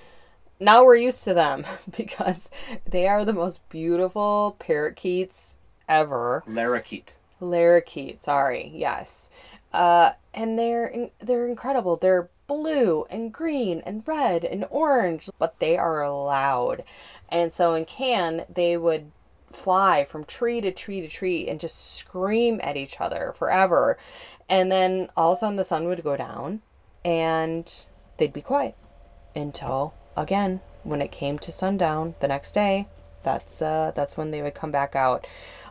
[0.59, 1.65] Now we're used to them
[1.97, 2.51] because
[2.89, 5.55] they are the most beautiful parakeets
[5.89, 6.43] ever.
[6.49, 7.15] Lorikeet.
[7.41, 9.31] Lorikeet, sorry, yes.
[9.73, 11.97] Uh, and they're in, they're incredible.
[11.97, 16.85] They're blue and green and red and orange, but they are loud.
[17.29, 19.11] And so in Cairns, they would
[19.51, 23.99] fly from tree to tree to tree and just scream at each other forever.
[24.49, 26.63] And then all of a sudden the sun would go down
[27.05, 27.71] and
[28.17, 28.77] they'd be quiet
[29.35, 32.87] until again when it came to sundown the next day
[33.23, 35.27] that's uh that's when they would come back out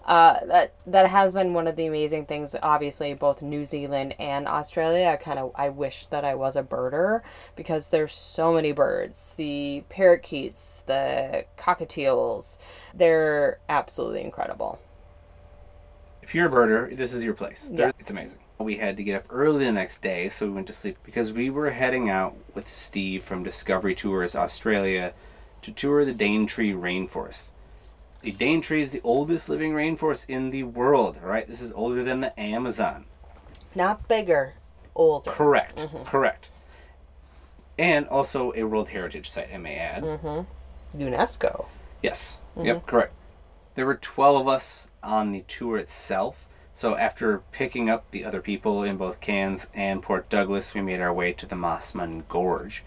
[0.06, 2.56] uh, that that has been one of the amazing things.
[2.62, 5.08] Obviously, both New Zealand and Australia.
[5.08, 7.22] I kind of I wish that I was a birder
[7.56, 9.34] because there's so many birds.
[9.36, 12.60] The parakeets, the cockatiels,
[12.94, 14.80] they're absolutely incredible.
[16.26, 17.70] If you're a birder, this is your place.
[17.72, 17.92] Yeah.
[18.00, 18.40] It's amazing.
[18.58, 21.32] We had to get up early the next day, so we went to sleep because
[21.32, 25.14] we were heading out with Steve from Discovery Tours Australia
[25.62, 27.50] to tour the Daintree Rainforest.
[28.22, 31.48] The Daintree is the oldest living rainforest in the world, right?
[31.48, 33.06] This is older than the Amazon.
[33.76, 34.56] Not bigger,
[34.96, 35.30] older.
[35.30, 35.78] Correct.
[35.78, 36.06] Mm-hmm.
[36.06, 36.50] Correct.
[37.78, 40.04] And also a World Heritage Site, I may add.
[40.98, 41.68] UNESCO.
[42.02, 42.42] Yes.
[42.58, 42.66] Mm-hmm.
[42.66, 43.14] Yep, correct.
[43.76, 46.48] There were 12 of us on the tour itself.
[46.74, 51.00] So after picking up the other people in both Cairns and Port Douglas, we made
[51.00, 52.84] our way to the Mossman Gorge.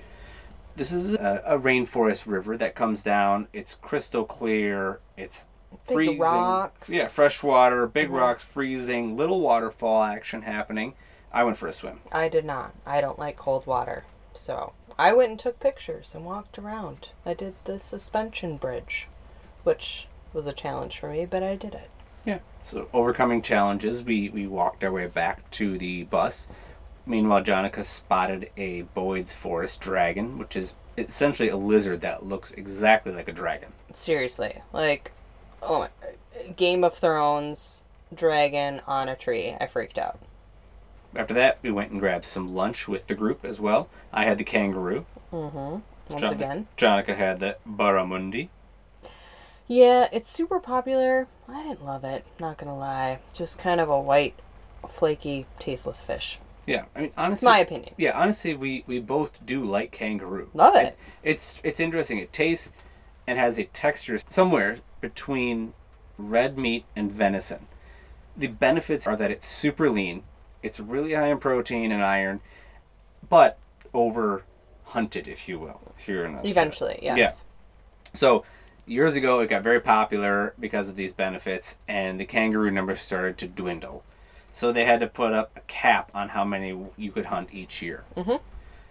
[0.76, 3.48] This is a, a rainforest river that comes down.
[3.52, 5.00] It's crystal clear.
[5.16, 5.46] It's
[5.86, 6.18] Big freezing.
[6.18, 6.84] rocks.
[6.84, 6.94] Mm-hmm.
[6.94, 10.94] Yeah, fresh water, big rocks, freezing, little waterfall action happening.
[11.32, 12.00] I went for a swim.
[12.12, 12.74] I did not.
[12.86, 14.04] I don't like cold water.
[14.34, 17.10] So I went and took pictures and walked around.
[17.26, 19.08] I did the suspension bridge,
[19.64, 21.90] which was a challenge for me, but I did it.
[22.28, 22.40] Yeah.
[22.60, 26.50] So overcoming challenges, we we walked our way back to the bus.
[27.06, 33.14] Meanwhile, Jonica spotted a Boyd's Forest dragon, which is essentially a lizard that looks exactly
[33.14, 33.72] like a dragon.
[33.92, 35.12] Seriously, like,
[35.62, 35.88] oh,
[36.54, 39.56] Game of Thrones dragon on a tree.
[39.58, 40.18] I freaked out.
[41.16, 43.88] After that, we went and grabbed some lunch with the group as well.
[44.12, 45.06] I had the kangaroo.
[45.32, 45.78] Mm-hmm.
[46.10, 48.50] Once Jon- again, Jonica had the barramundi.
[49.68, 51.28] Yeah, it's super popular.
[51.46, 52.24] I didn't love it.
[52.40, 54.34] Not gonna lie, just kind of a white,
[54.88, 56.40] flaky, tasteless fish.
[56.66, 57.94] Yeah, I mean honestly, My opinion.
[57.96, 60.50] Yeah, honestly, we we both do like kangaroo.
[60.52, 60.96] Love it.
[61.22, 62.18] It's it's interesting.
[62.18, 62.72] It tastes
[63.26, 65.74] and has a texture somewhere between
[66.18, 67.66] red meat and venison.
[68.36, 70.24] The benefits are that it's super lean.
[70.62, 72.40] It's really high in protein and iron,
[73.28, 73.58] but
[73.94, 74.44] over
[74.84, 76.50] hunted, if you will, here in Australia.
[76.50, 77.18] Eventually, yes.
[77.18, 78.10] Yeah.
[78.14, 78.44] So
[78.88, 83.38] years ago, it got very popular because of these benefits, and the kangaroo numbers started
[83.38, 84.02] to dwindle.
[84.52, 87.80] So they had to put up a cap on how many you could hunt each
[87.82, 88.04] year.
[88.16, 88.30] Mm-hmm.
[88.32, 88.38] I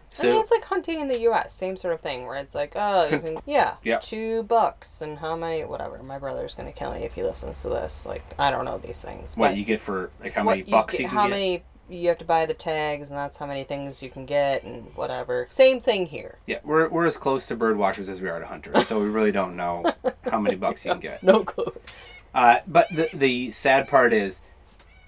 [0.10, 1.54] So mean, it's like hunting in the U.S.
[1.54, 3.98] Same sort of thing, where it's like, oh, you can, yeah, Yeah.
[4.00, 6.02] two bucks and how many, whatever.
[6.02, 8.06] My brother's gonna kill me if he listens to this.
[8.06, 9.36] Like, I don't know these things.
[9.36, 11.32] what you get for like how many bucks get- you, can how get?
[11.32, 14.64] many you have to buy the tags, and that's how many things you can get,
[14.64, 15.46] and whatever.
[15.50, 16.38] Same thing here.
[16.46, 19.08] Yeah, we're, we're as close to bird watchers as we are to hunters, so we
[19.08, 19.86] really don't know
[20.30, 21.24] how many bucks you can get.
[21.24, 21.74] No clue.
[22.34, 24.42] Uh, but the the sad part is,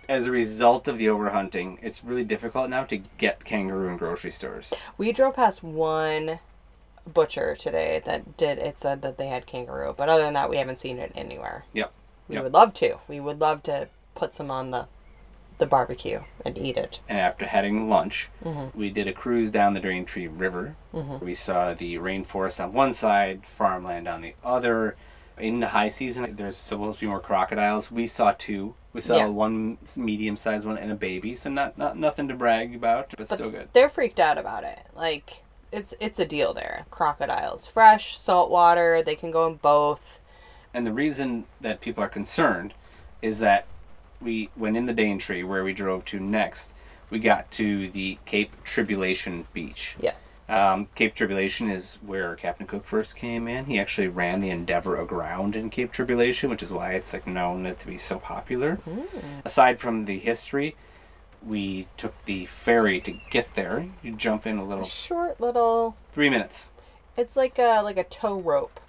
[0.07, 4.31] as a result of the overhunting, it's really difficult now to get kangaroo in grocery
[4.31, 4.73] stores.
[4.97, 6.39] We drove past one
[7.11, 8.57] butcher today that did.
[8.57, 11.65] It said that they had kangaroo, but other than that, we haven't seen it anywhere.
[11.73, 11.91] Yep.
[12.27, 12.43] We Yep.
[12.43, 12.97] would love to.
[13.07, 14.87] We would love to put some on the
[15.60, 17.00] the barbecue and eat it.
[17.08, 18.78] And after having lunch, Mm-hmm.
[18.78, 20.76] we did a cruise down the Daintree River.
[21.22, 24.95] We saw the rainforest on one side, farmland on the other.
[25.38, 27.91] In the high season, there's supposed to be more crocodiles.
[27.91, 28.74] We saw two.
[28.91, 29.28] We saw Yeah.
[29.28, 33.30] one medium-sized one and a baby, so not not nothing to brag about, but, But
[33.30, 33.69] still good.
[33.74, 34.80] They're freaked out about it.
[34.95, 36.86] Like it's it's a deal there.
[36.89, 39.02] Crocodiles, fresh, salt water.
[39.02, 40.19] They can go in both.
[40.74, 42.74] And the reason that people are concerned
[43.22, 43.65] is that
[44.21, 46.73] we, went in the Daintree, where we drove to next,
[47.10, 49.95] we got to the Cape Tribulation Beach.
[49.99, 50.39] Yes.
[50.47, 53.65] Um, Cape Tribulation is where Captain Cook first came in.
[53.65, 57.63] He actually ran the Endeavour aground in Cape Tribulation, which is why it's like known
[57.75, 58.79] to be so popular.
[59.45, 60.75] Aside from the history,
[61.45, 63.88] we took the ferry to get there.
[64.01, 65.95] You jump in a little, Short little.
[66.12, 66.71] three minutes.
[67.15, 68.79] It's like a like a tow rope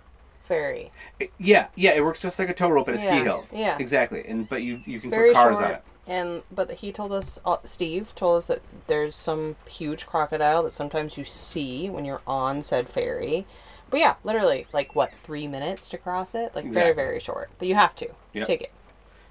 [0.51, 0.91] ferry.
[1.21, 3.47] It- yeah, yeah, it works just like a tow rope at a Yeah, ski hill.
[3.53, 3.77] yeah.
[3.79, 4.25] exactly.
[4.27, 5.65] And but you you can Very put cars short.
[5.65, 5.83] on it.
[6.07, 10.73] And but he told us, uh, Steve told us that there's some huge crocodile that
[10.73, 13.47] sometimes you see when you're on said ferry,
[13.91, 16.53] But yeah, literally, like what, three minutes to cross it?
[16.55, 16.93] Like Exactly.
[16.93, 17.51] very, very short.
[17.59, 18.47] But you have to Yep.
[18.47, 18.73] take it.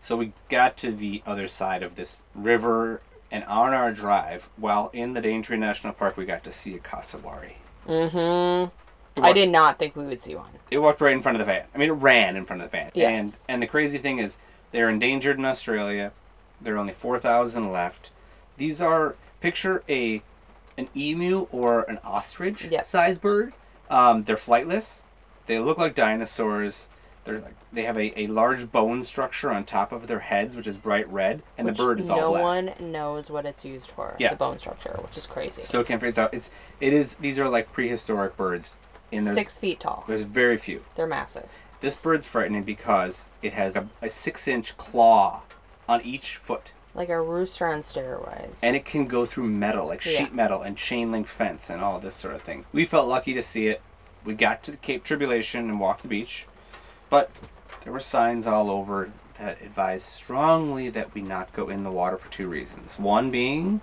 [0.01, 3.01] So we got to the other side of this river,
[3.31, 6.79] and on our drive, while in the Daintree National Park, we got to see a
[6.79, 7.57] cassowary.
[7.87, 8.69] Mm-hmm.
[9.23, 10.49] It I did not think we would see one.
[10.71, 11.65] It walked right in front of the van.
[11.73, 12.91] I mean, it ran in front of the van.
[12.93, 13.45] Yes.
[13.47, 14.37] And and the crazy thing is,
[14.71, 16.11] they're endangered in Australia.
[16.61, 18.11] There are only four thousand left.
[18.57, 20.21] These are picture a
[20.77, 22.83] an emu or an ostrich Yep.
[22.83, 23.53] size bird.
[23.89, 25.01] Um, they're flightless.
[25.47, 26.89] They look like dinosaurs.
[27.25, 30.67] They're like they have a, a large bone structure on top of their heads, which
[30.67, 32.41] is bright red, and Which the bird is no all black.
[32.41, 34.15] No one knows what it's used for.
[34.19, 34.29] Yeah.
[34.31, 35.61] The bone structure, which is crazy.
[35.61, 36.33] Still can't figure it out.
[36.33, 38.75] It's it is these are like prehistoric birds.
[39.11, 40.03] And there's, Six feet tall.
[40.07, 40.83] there's very few.
[40.95, 41.49] They're massive.
[41.81, 45.43] This bird's frightening because it has a, a six inch claw
[45.87, 46.73] on each foot.
[46.93, 48.59] Like a rooster on steroids.
[48.61, 50.11] And it can go through metal, like Yeah.
[50.11, 52.65] sheet metal and chain link fence and all this sort of thing.
[52.71, 53.81] We felt lucky to see it.
[54.25, 56.45] We got to the Cape Tribulation and walked the beach.
[57.09, 57.31] But
[57.83, 62.17] there were signs all over that advised strongly that we not go in the water
[62.17, 62.99] for two reasons.
[62.99, 63.79] One being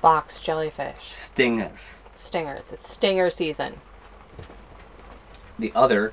[0.00, 0.96] Box jellyfish.
[0.98, 2.01] stingas.
[2.22, 2.72] Stingers.
[2.72, 3.80] It's stinger season.
[5.58, 6.12] The other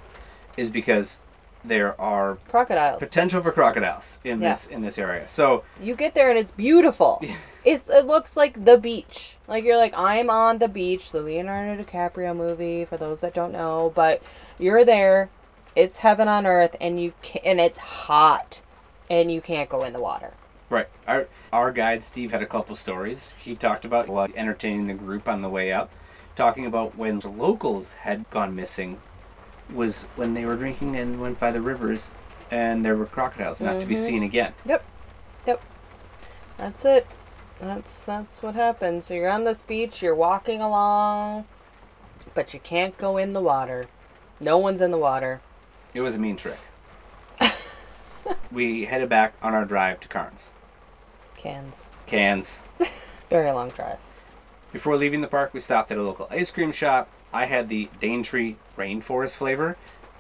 [0.58, 1.22] is because
[1.64, 3.00] there are Crocodiles.
[3.00, 4.50] potential for crocodiles in Yeah.
[4.54, 5.28] this in this area.
[5.28, 7.22] So You get there and it's beautiful.
[7.66, 9.36] it's it looks like the beach.
[9.48, 13.52] Like you're like I'm on the beach, the Leonardo DiCaprio movie for those that don't
[13.52, 14.22] know, but
[14.58, 15.30] you're there.
[15.76, 18.62] It's heaven on earth and you can, and it's hot
[19.10, 20.34] and you can't go in the water.
[20.70, 20.88] Right.
[21.08, 23.34] Our our guide Steve had a couple stories.
[23.44, 25.90] He talked about while entertaining the group on the way up,
[26.40, 28.98] talking about when the locals had gone missing,
[29.74, 32.16] was when they were drinking and went by the rivers,
[32.50, 34.06] and there were crocodiles not to be Mhm.
[34.06, 34.54] seen again.
[34.64, 34.82] Yep.
[35.46, 35.62] Yep.
[36.58, 37.08] That's it.
[37.60, 39.08] That's that's what happens.
[39.08, 41.46] So you're on this beach, you're walking along,
[42.34, 43.88] but you can't go in the water.
[44.40, 45.42] No one's in the water.
[45.94, 46.60] It was a mean trick.
[48.52, 50.52] we headed back on our drive to Cairns.
[51.36, 51.90] Cans.
[52.06, 52.64] Cans.
[53.30, 54.00] Very long drive.
[54.72, 57.10] Before leaving the park, we stopped at a local ice cream shop.
[57.34, 59.78] I had the Daintree Rainforest flavor.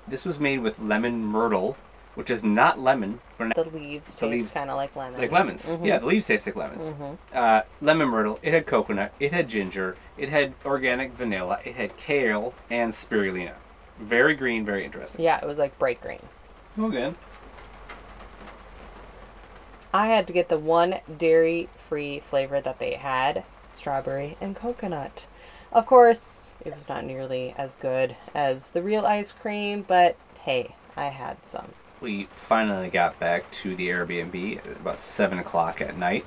[0.08, 1.78] This was made with lemon myrtle,
[2.16, 5.20] which is not lemon, but The leaves The taste kind of like lemon.
[5.22, 5.68] like lemons.
[5.68, 5.86] Mhm.
[5.86, 6.84] Yeah, the leaves taste like lemons.
[6.86, 7.18] Mhm.
[7.34, 8.40] Uh, lemon myrtle.
[8.42, 9.12] It had coconut.
[9.20, 9.96] It had ginger.
[10.18, 11.60] It had organic vanilla.
[11.64, 13.54] It had kale and spirulina.
[14.00, 15.24] Very green, very interesting.
[15.24, 16.22] Yeah, it was like bright green.
[16.78, 17.16] Oh, good.
[19.94, 25.28] I had to get the one dairy free flavor that they had strawberry and coconut.
[25.72, 30.76] Of course, it was not nearly as good as the real ice cream, but hey,
[30.98, 31.74] I had some.
[32.02, 36.26] We finally got back to the Airbnb at about seven o'clock at night.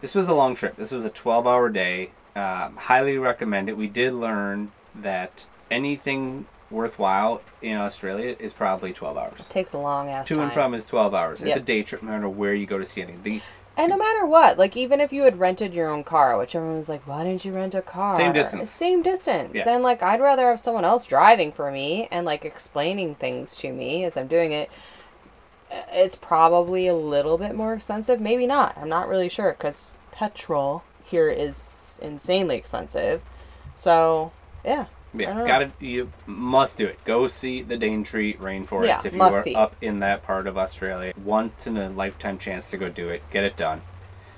[0.00, 0.76] This was a long trip.
[0.76, 2.10] This was a twelve-hour day.
[2.34, 3.76] Um, highly recommend it.
[3.76, 9.48] We did learn that anything worthwhile in Australia is probably twelve hours.
[9.48, 10.44] takes a long ass To time.
[10.44, 11.42] and from is twelve hours.
[11.42, 13.22] It's a day trip, no matter where you go to see anything.
[13.22, 13.40] The
[13.78, 16.78] And no matter what, like even if you had rented your own car, which everyone
[16.78, 18.16] was like, why didn't you rent a car?
[18.16, 18.70] Same distance.
[18.70, 19.52] Same distance.
[19.54, 19.68] Yeah.
[19.68, 23.72] And like I'd rather have someone else driving for me and like explaining things to
[23.72, 24.70] me as I'm doing it.
[25.70, 28.76] Uh, It's probably a little bit more expensive, maybe not.
[28.78, 33.22] I'm not really sure cuz petrol here is insanely expensive.
[33.74, 34.32] So,
[34.64, 34.86] yeah.
[35.18, 37.02] Yeah, got to You must do it.
[37.04, 39.54] Go see the Daintree Rainforest Yeah, if you are see.
[39.54, 41.12] up in that part of Australia.
[41.22, 43.22] Once in a lifetime chance to go do it.
[43.30, 43.82] Get it done.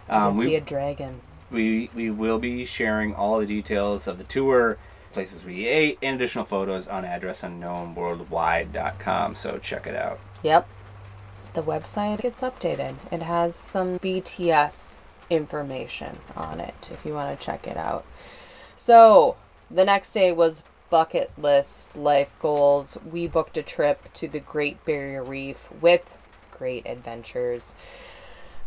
[0.08, 1.20] Um, and see we, a dragon.
[1.50, 4.78] we we will be sharing all the details of the tour,
[5.12, 9.34] places we ate, and additional photos on address unknownworldwide.com.
[9.34, 10.18] So check it out.
[10.42, 10.66] Yep.
[11.54, 12.96] The website gets updated.
[13.10, 18.04] It has some BTS information on it if you want to check it out.
[18.76, 19.36] So,
[19.70, 22.98] the next day was bucket list life goals.
[23.10, 26.16] We booked a trip to the Great Barrier Reef with
[26.50, 27.74] great adventures.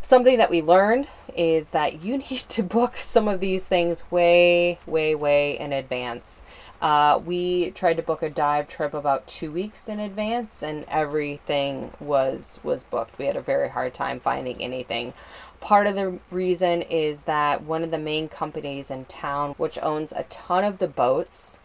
[0.04, 4.80] Something that we learned is that you need to book some of these things way,
[4.86, 6.42] way, way in advance.
[6.82, 11.92] Uh, we tried to book a dive trip about two weeks in advance, and everything
[12.00, 13.20] was was booked.
[13.20, 15.14] We had a very hard time finding anything.
[15.60, 20.12] Part of the reason is that one of the main companies in town, which owns
[20.12, 21.60] a ton of the boats,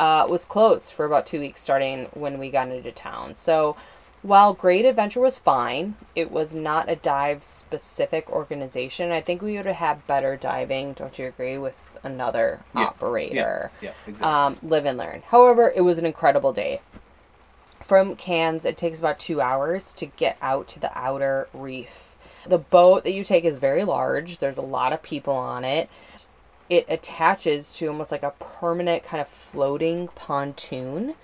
[0.00, 3.36] uh, was closed for about two weeks starting when we got into town.
[3.36, 3.76] So
[4.22, 9.12] while Great Adventure was fine, it was not a dive specific organization.
[9.12, 13.70] I think we would have had better diving, don't you agree, with another Yeah, operator.
[13.82, 14.34] Yeah, exactly.
[14.34, 15.22] Um, live and learn.
[15.28, 16.80] However, it was an incredible day.
[17.78, 22.16] From Cairns, it takes about two hours to get out to the outer reef.
[22.46, 24.38] The boat that you take is very large.
[24.38, 25.90] There's a lot of people on it.
[26.70, 31.14] It attaches to almost like a permanent kind of floating pontoon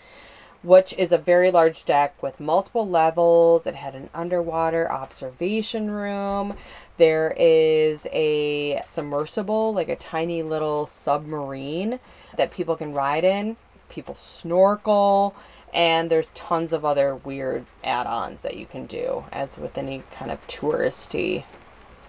[0.67, 3.69] which is a very large deck with multiple levels.
[3.69, 6.55] It had an underwater observation room.
[6.97, 12.01] There is a submersible, like a tiny little submarine
[12.37, 13.57] that people can ride in.
[13.89, 15.37] People snorkel.
[15.73, 20.03] And there's tons of other weird add ons that you can do, as with any
[20.11, 21.45] kind of touristy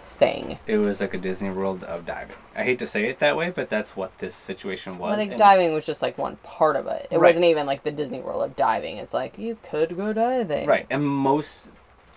[0.07, 0.59] thing.
[0.65, 2.35] It was like a Disney World of diving.
[2.55, 5.13] I hate to say it that way, but that's what this situation was.
[5.13, 7.07] I think and- diving was just like one part of it.
[7.11, 7.29] It Right.
[7.29, 8.97] wasn't even like the Disney World of diving.
[8.97, 10.67] It's like you could go diving.
[10.67, 11.69] Right, and most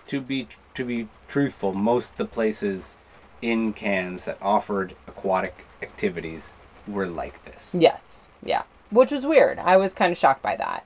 [0.07, 2.95] to be to be truthful, most of the places
[3.41, 6.53] in Cairns that offered aquatic activities
[6.87, 7.75] were like this.
[7.77, 8.27] Yes.
[8.43, 8.63] Yeah.
[8.89, 9.59] Which was weird.
[9.59, 10.85] I was kind of shocked by that.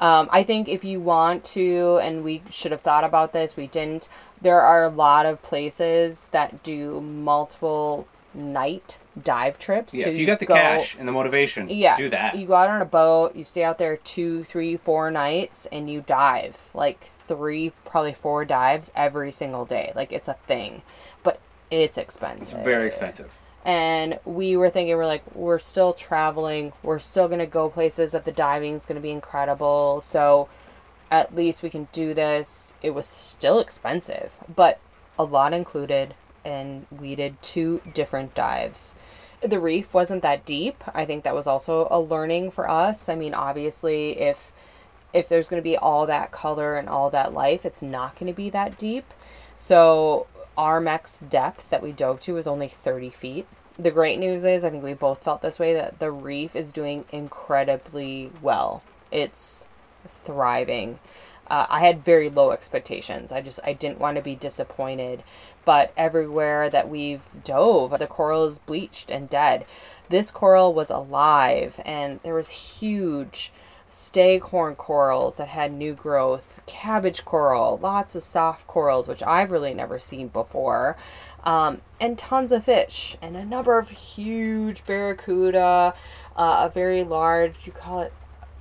[0.00, 3.66] Um, I think if you want to, and we should have thought about this, we
[3.66, 4.08] didn't.
[4.40, 9.94] There are a lot of places that do multiple night dive trips.
[9.94, 12.36] Yeah, So if you got the go- cash and the motivation, yeah, do that.
[12.36, 15.90] You go out on a boat, you stay out there two, three, four nights, and
[15.90, 19.92] you dive like three, probably four dives every single day.
[19.96, 20.82] Like it's a thing,
[21.22, 21.40] but
[21.70, 22.38] it's expensive.
[22.40, 22.64] it's expensive.
[22.64, 23.38] very expensive.
[23.66, 26.72] And we were thinking, we're like, we're still traveling.
[26.84, 30.00] We're still going to go places that the diving's going to be incredible.
[30.00, 30.48] So
[31.10, 32.76] at least we can do this.
[32.80, 34.78] It was still expensive, but
[35.18, 36.14] a lot included.
[36.44, 38.94] And we did two different dives.
[39.42, 40.84] The reef wasn't that deep.
[40.94, 43.08] I think that was also a learning for us.
[43.08, 44.52] I mean, obviously, if
[45.12, 48.32] if there's going to be all that color and all that life, it's not going
[48.32, 49.12] to be that deep.
[49.56, 53.46] So our max depth that we dove to was only 30 feet.
[53.78, 56.72] The great news is, I think we both felt this way, that the reef is
[56.72, 58.82] doing incredibly well.
[59.10, 59.68] It's
[60.24, 60.98] thriving.
[61.48, 63.30] Uh, I had very low expectations.
[63.32, 65.22] I just I didn't want to be disappointed,
[65.64, 69.64] but everywhere that we've dove, the coral is bleached and dead.
[70.08, 73.52] This coral was alive, and there was huge
[73.90, 79.74] staghorn corals that had new growth, cabbage coral, lots of soft corals, which I've really
[79.74, 80.96] never seen before,
[81.44, 85.94] um, and tons of fish, and a number of huge barracuda,
[86.36, 88.12] uh, a very large, you call it,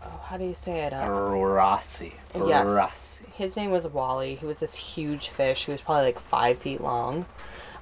[0.04, 0.94] oh, how do you say it?
[0.94, 2.14] Uh, Rossi.
[2.36, 2.66] Yes.
[2.66, 3.26] Rossi.
[3.34, 4.36] His name was Wally.
[4.36, 5.66] He was this huge fish.
[5.66, 7.26] He was probably like five feet long.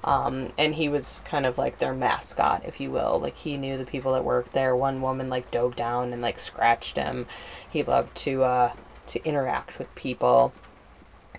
[0.04, 3.18] Um, and he was kind of like their mascot, if you will.
[3.18, 4.76] Like he knew the people that worked there.
[4.76, 7.26] One woman like dove down and like scratched him.
[7.68, 8.72] He loved to uh,
[9.06, 10.52] to interact with people.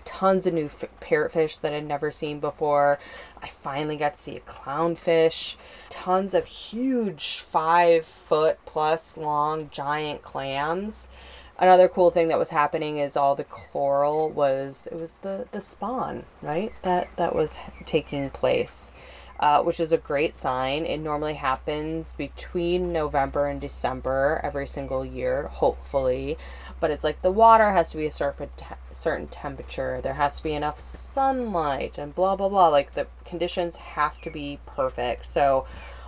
[0.04, 2.98] Tons of new f- parrotfish that I'd never seen before.
[3.40, 5.54] I finally got to see a clownfish.
[5.88, 11.08] Tons of huge five foot plus long giant clams
[11.58, 15.60] another cool thing that was happening is all the coral was it was the the
[15.60, 16.72] spawn right?
[16.82, 18.92] That that was taking place
[19.38, 20.86] uh, which is a great sign.
[20.86, 26.38] It normally happens between november and december every single year hopefully.
[26.80, 28.48] But it's like the water has to be a certain
[28.92, 30.00] certain temperature.
[30.00, 32.68] There has to be enough sunlight and blah blah blah.
[32.68, 35.26] Like the conditions have to be perfect.
[35.26, 35.66] So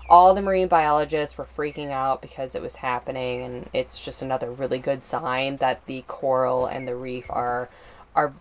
[0.09, 4.51] all the marine biologists were freaking out because it was happening and it's just another
[4.51, 7.69] really good sign that the coral and the reef are
[8.15, 8.33] are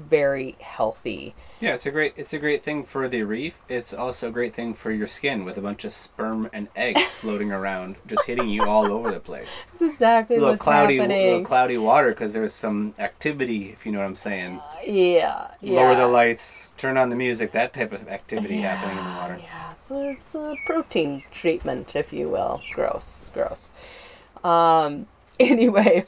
[0.00, 3.60] very healthy Yeah, it's a great it's a great thing for the reef.
[3.68, 7.14] It's also a great thing for your skin with a bunch of sperm and eggs
[7.20, 9.66] floating around, just hitting you all over the place.
[9.72, 13.84] that's exactly A little what's cloudy, happening little cloudy water because there's some activity, if
[13.84, 14.60] you know what I'm saying.
[14.86, 19.04] yeah yeah Lower the lights, turn on the music, that type of activity happening in
[19.04, 19.38] the water.
[19.42, 22.62] Yeah, it's a, it's a protein treatment, if you will.
[22.74, 23.74] Gross, gross.
[24.42, 25.06] Um,
[25.40, 26.06] anyway,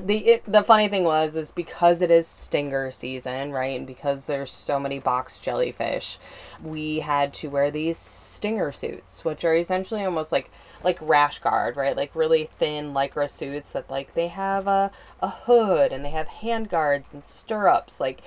[0.00, 4.26] the it, the funny thing was is because it is stinger season, right, and because
[4.26, 6.18] there's so many box jellyfish,
[6.62, 10.50] we had to wear these stinger suits, which are essentially almost like
[10.82, 11.96] like rash guard, right?
[11.96, 14.90] Like really thin lycra suits that like they have a
[15.20, 18.20] a hood and they have hand guards and stirrups, like.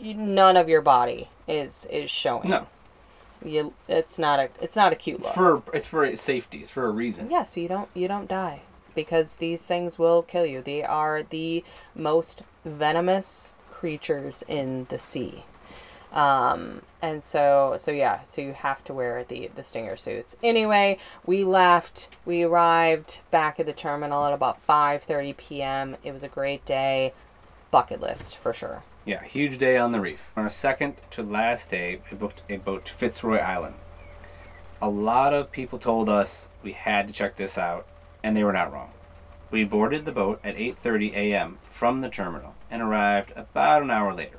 [0.00, 2.68] None of your body is is showing No,
[3.44, 5.34] you it's not a it's not a cute it's look.
[5.34, 6.58] for it's for safety.
[6.58, 7.28] It's for a reason.
[7.28, 8.62] yeah, so you don't you don't die
[8.98, 10.60] because these things will kill you.
[10.60, 11.62] They are the
[11.94, 15.44] most venomous creatures in the sea.
[16.12, 20.36] Um and so so yeah, so you have to wear the the stinger suits.
[20.42, 22.08] Anyway, we left.
[22.24, 25.96] We arrived back at the terminal at about 5:30 p.m.
[26.02, 27.14] It was a great day.
[27.70, 28.82] Bucket list for sure.
[29.04, 30.32] Yeah, huge day on the reef.
[30.36, 33.76] On our second to last day, we booked a boat to Fitzroy Island.
[34.82, 37.86] A lot of people told us we had to check this out,
[38.28, 38.90] and they were not wrong.
[39.50, 41.56] We boarded the boat at 8:30 a.m.
[41.70, 44.38] from the terminal and arrived about an hour later.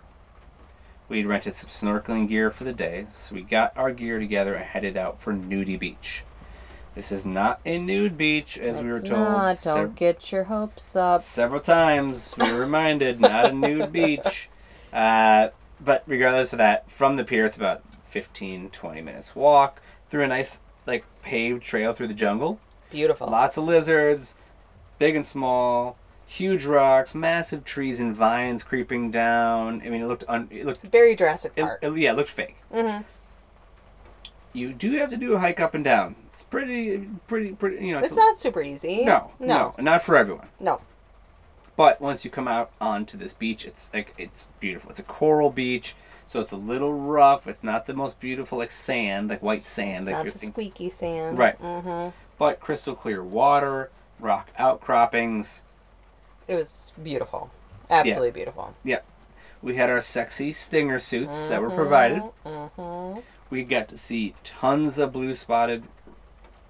[1.07, 4.63] We'd rented some snorkeling gear for the day, so we got our gear together and
[4.63, 6.23] headed out for Nudie Beach.
[6.93, 9.57] This is not a nude beach, as we were told not.
[9.57, 11.21] sev- Don't get your hopes up.
[11.21, 12.35] several times.
[12.37, 14.49] We were reminded, not a nude beach.
[14.93, 15.47] Uh,
[15.81, 19.81] but regardless of that, from the pier, it's about 15, 20 minutes walk
[20.11, 22.59] through a nice, like, paved trail through the jungle.
[22.91, 23.27] Beautiful.
[23.27, 24.35] Lots of lizards,
[24.97, 29.81] big and small, huge rocks, massive trees and vines creeping down.
[29.85, 31.79] I mean, it looked un- it looked Very Jurassic Park.
[31.81, 32.57] it- yeah, it looked fake.
[32.71, 32.99] hmm
[34.53, 36.15] You do have to do a hike up and down.
[36.31, 37.85] It's pretty, pretty, pretty.
[37.85, 39.05] You know, It's a- not super easy.
[39.05, 39.75] No, No.
[39.77, 40.47] no, not for everyone.
[40.59, 40.81] No.
[41.75, 44.89] But once you come out onto this beach, it's like it's beautiful.
[44.91, 47.47] It's a coral beach, so it's a little rough.
[47.47, 50.89] It's not the most beautiful like sand, like white sand, It's like not the squeaky
[50.89, 51.37] sand.
[51.37, 51.55] Right.
[51.55, 52.09] hmm
[52.39, 55.63] But crystal clear water, rock outcroppings.
[56.47, 57.51] It was beautiful.
[57.89, 58.73] Absolutely beautiful.
[58.83, 59.05] Yep.
[59.61, 62.23] We had our sexy stinger suits that were provided.
[62.45, 63.19] hmm
[63.51, 65.83] We got to see tons of blue spotted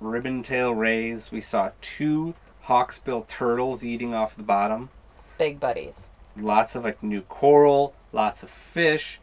[0.01, 1.31] ribbon tail rays.
[1.31, 2.33] We saw two
[2.65, 4.89] hawksbill turtles eating off the bottom.
[5.37, 6.09] Big buddies.
[6.35, 9.19] Lots of like new coral, lots of fish.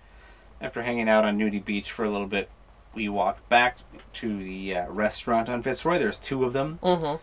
[0.60, 2.48] After hanging out on Nudie Beach for a little bit,
[2.96, 3.76] we walked back
[4.14, 5.98] to the uh, restaurant on Fitzroy.
[5.98, 6.78] There's two of them.
[6.82, 7.14] hmm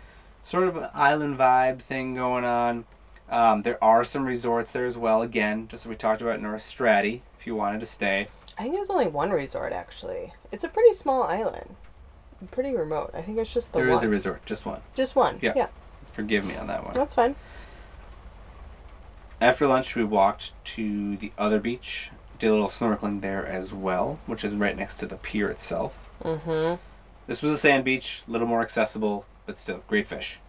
[0.45, 2.85] Sort of an island vibe thing going on.
[3.29, 5.21] Um, there are some resorts there as well.
[5.21, 8.27] Again, just as we talked about North Straddie, if you wanted to stay.
[8.57, 10.33] I think there's only one resort actually.
[10.51, 11.75] It's a pretty small island.
[12.51, 13.11] Pretty remote.
[13.13, 13.97] I think it's just the There one.
[13.97, 14.81] is a resort, just one.
[14.95, 15.39] just one.
[15.41, 15.53] Yeah.
[15.55, 15.67] yeah.
[16.11, 16.93] Forgive me on that one.
[16.93, 17.35] That's fine.
[19.41, 22.11] After lunch, we walked to the other beach,
[22.43, 25.93] did a little snorkeling there as well, which is right next to the pier itself.
[26.21, 26.73] hmm
[27.25, 30.41] This was a sand beach, a little more accessible, but still great fish.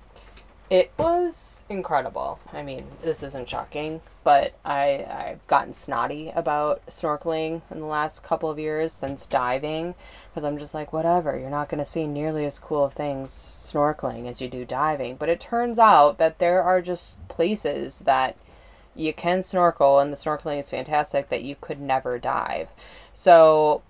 [0.71, 2.41] It was incredible.
[2.53, 8.25] I mean, this isn't shocking, but I I've gotten snotty about snorkeling in the last
[8.25, 9.95] couple of years since diving
[10.31, 13.31] because I'm just like whatever, you're not going to see nearly as cool of things
[13.31, 15.15] snorkeling as you do diving.
[15.15, 18.37] But it turns out that there are just places that
[18.95, 22.69] you can snorkel and the snorkeling is fantastic that you could never dive.
[23.13, 23.83] So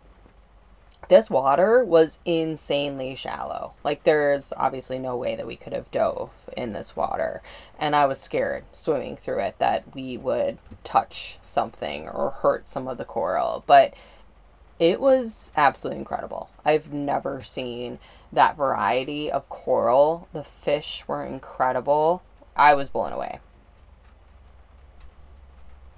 [1.08, 3.74] this water was insanely shallow.
[3.84, 7.42] Like there's obviously no way that we could have dove in this water.
[7.78, 12.88] And I was scared swimming through it that we would touch something or hurt some
[12.88, 13.64] of the coral.
[13.66, 13.94] But
[14.78, 16.50] it was absolutely incredible.
[16.64, 17.98] I've never seen
[18.32, 20.28] that variety of coral.
[20.32, 22.22] The fish were incredible.
[22.56, 23.40] I was blown away.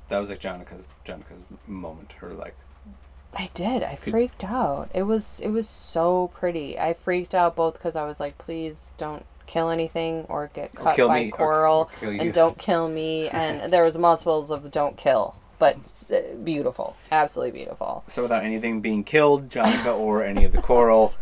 [0.08, 2.12] That was like Jonica's Jonica's moment.
[2.18, 2.54] Her like
[3.34, 3.82] I did.
[3.82, 4.88] I freaked out.
[4.94, 6.78] It was it was so pretty.
[6.78, 10.84] I freaked out both because I was like, please don't kill anything or get Or
[10.84, 12.20] cut kill by me, or- coral or kill you.
[12.20, 13.28] and don't kill me.
[13.32, 16.10] And there was multiples of don't kill, but s-
[16.42, 18.02] beautiful, absolutely beautiful.
[18.08, 21.12] so without anything being killed, Jonica or any of the coral.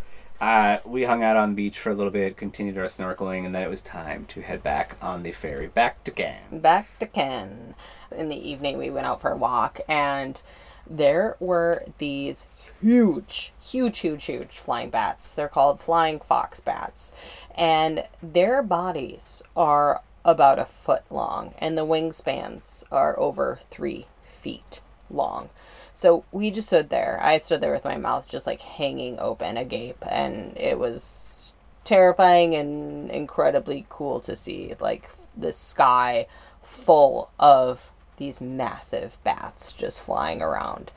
[0.40, 3.54] Uh, we hung out on the beach for a little bit, continued our snorkeling, and
[3.54, 6.60] then it was time to head back on the ferry back to Cairns.
[6.62, 7.74] Back to Ken.
[8.14, 10.42] In the evening, we went out for a walk, and
[10.88, 12.46] there were these
[12.80, 15.32] huge, huge, huge, huge flying bats.
[15.32, 17.12] They're called flying fox bats,
[17.54, 24.80] and their bodies are about a foot long, and the wingspans are over three feet
[25.10, 25.48] long.
[25.94, 27.18] So we just stood there.
[27.22, 31.52] I stood there with my mouth just like hanging open, agape, and it was
[31.84, 34.74] terrifying and incredibly cool to see.
[34.80, 36.26] Like the sky
[36.60, 40.90] full of these massive bats just flying around.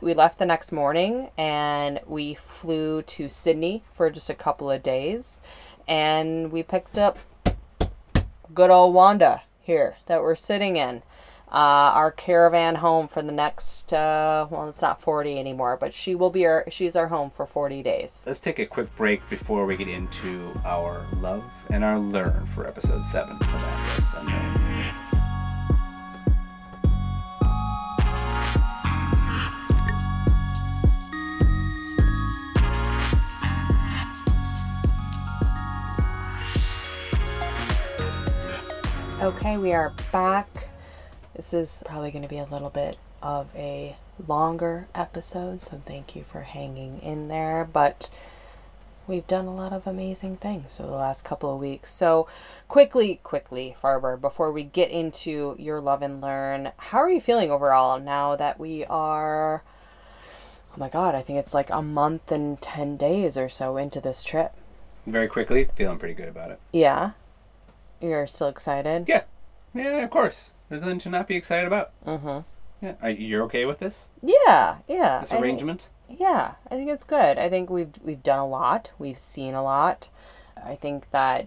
[0.00, 4.82] We left the next morning and we flew to Sydney for just a couple of
[4.82, 5.42] days,
[5.86, 7.18] and we picked up
[8.54, 11.02] good old Wanda here that we're sitting in.
[11.52, 16.14] Uh, our caravan home for the next uh, well it's not 40 anymore but she
[16.14, 19.66] will be our she's our home for 40 days Let's take a quick break before
[19.66, 24.60] we get into our love and our learn for episode 7 of Address Unknown.
[39.20, 40.69] Okay, we are back.
[41.34, 46.16] This is probably going to be a little bit of a longer episode, so thank
[46.16, 47.64] you for hanging in there.
[47.70, 48.10] But
[49.06, 51.92] we've done a lot of amazing things over the last couple of weeks.
[51.92, 52.26] So,
[52.68, 57.50] quickly, quickly, Farber, before we get into your love and learn, how are you feeling
[57.50, 59.62] overall now that we are,
[60.72, 64.00] oh my god, I think it's like a month and 10 days or so into
[64.00, 64.52] this trip?
[65.06, 66.60] Very quickly, feeling pretty good about it.
[66.72, 67.12] Yeah?
[68.00, 69.08] You're still excited?
[69.08, 69.22] Yeah,
[69.74, 70.52] yeah, of course.
[70.70, 71.90] There's nothing to not be excited about.
[72.06, 72.38] Mm-hmm.
[72.80, 74.08] Yeah, are, you're okay with this?
[74.22, 75.20] Yeah, yeah.
[75.20, 75.88] This I think- arrangement?
[76.08, 77.38] Yeah, I think it's good.
[77.38, 78.90] I think we've we've done a lot.
[78.98, 80.08] We've seen a lot.
[80.56, 81.46] I think that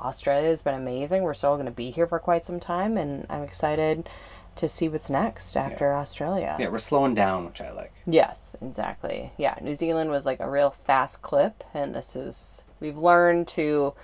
[0.00, 1.22] Australia has been amazing.
[1.22, 4.08] We're still going to be here for quite some time, and I'm excited
[4.56, 6.56] to see what's next after Australia.
[6.58, 7.92] Yeah, we're slowing down, which I like.
[8.04, 9.32] Yes, exactly.
[9.38, 13.94] Yeah, New Zealand was like a real fast clip, and this is we've learned to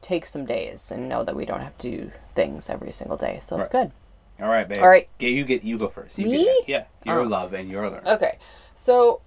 [0.00, 3.38] take some days and know that we don't have to do things every single day.
[3.40, 3.92] So it's good.
[4.40, 4.78] All right, babe.
[4.78, 5.08] All right.
[5.18, 6.18] Get you get you go first.
[6.18, 6.44] You Me?
[6.66, 7.24] Get, yeah, your Oh.
[7.24, 8.02] love and your learn.
[8.06, 8.38] Okay,
[8.74, 9.20] so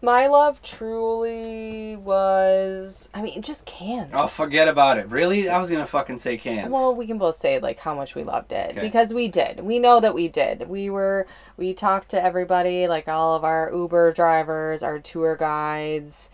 [0.00, 3.08] my love truly was.
[3.14, 4.10] I mean, just cans.
[4.14, 5.08] Oh, forget about it.
[5.08, 5.48] Really?
[5.48, 6.70] I was gonna fucking say cans.
[6.70, 8.80] Well, we can both say like how much we loved it Okay.
[8.80, 9.60] because we did.
[9.60, 10.68] We know that we did.
[10.68, 16.30] We were we talked to everybody, like all of our Uber drivers, our tour guides.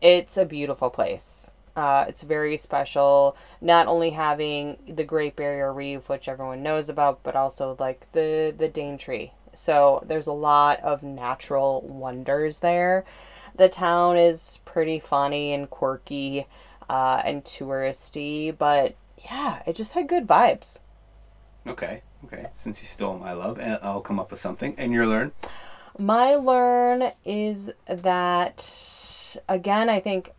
[0.00, 1.50] It's a beautiful place.
[1.76, 3.36] Uh, it's very special.
[3.60, 8.54] Not only having the Great Barrier Reef, which everyone knows about, but also like the
[8.56, 9.30] the Daintree.
[9.54, 13.04] So there's a lot of natural wonders there.
[13.56, 16.46] The town is pretty funny and quirky
[16.88, 20.80] uh, and touristy, but yeah, it just had good vibes.
[21.66, 22.46] okay, okay.
[22.54, 24.74] Since you stole my love, and I'll come up with something.
[24.76, 25.32] And your learn.
[25.98, 30.32] My learn is that again, I think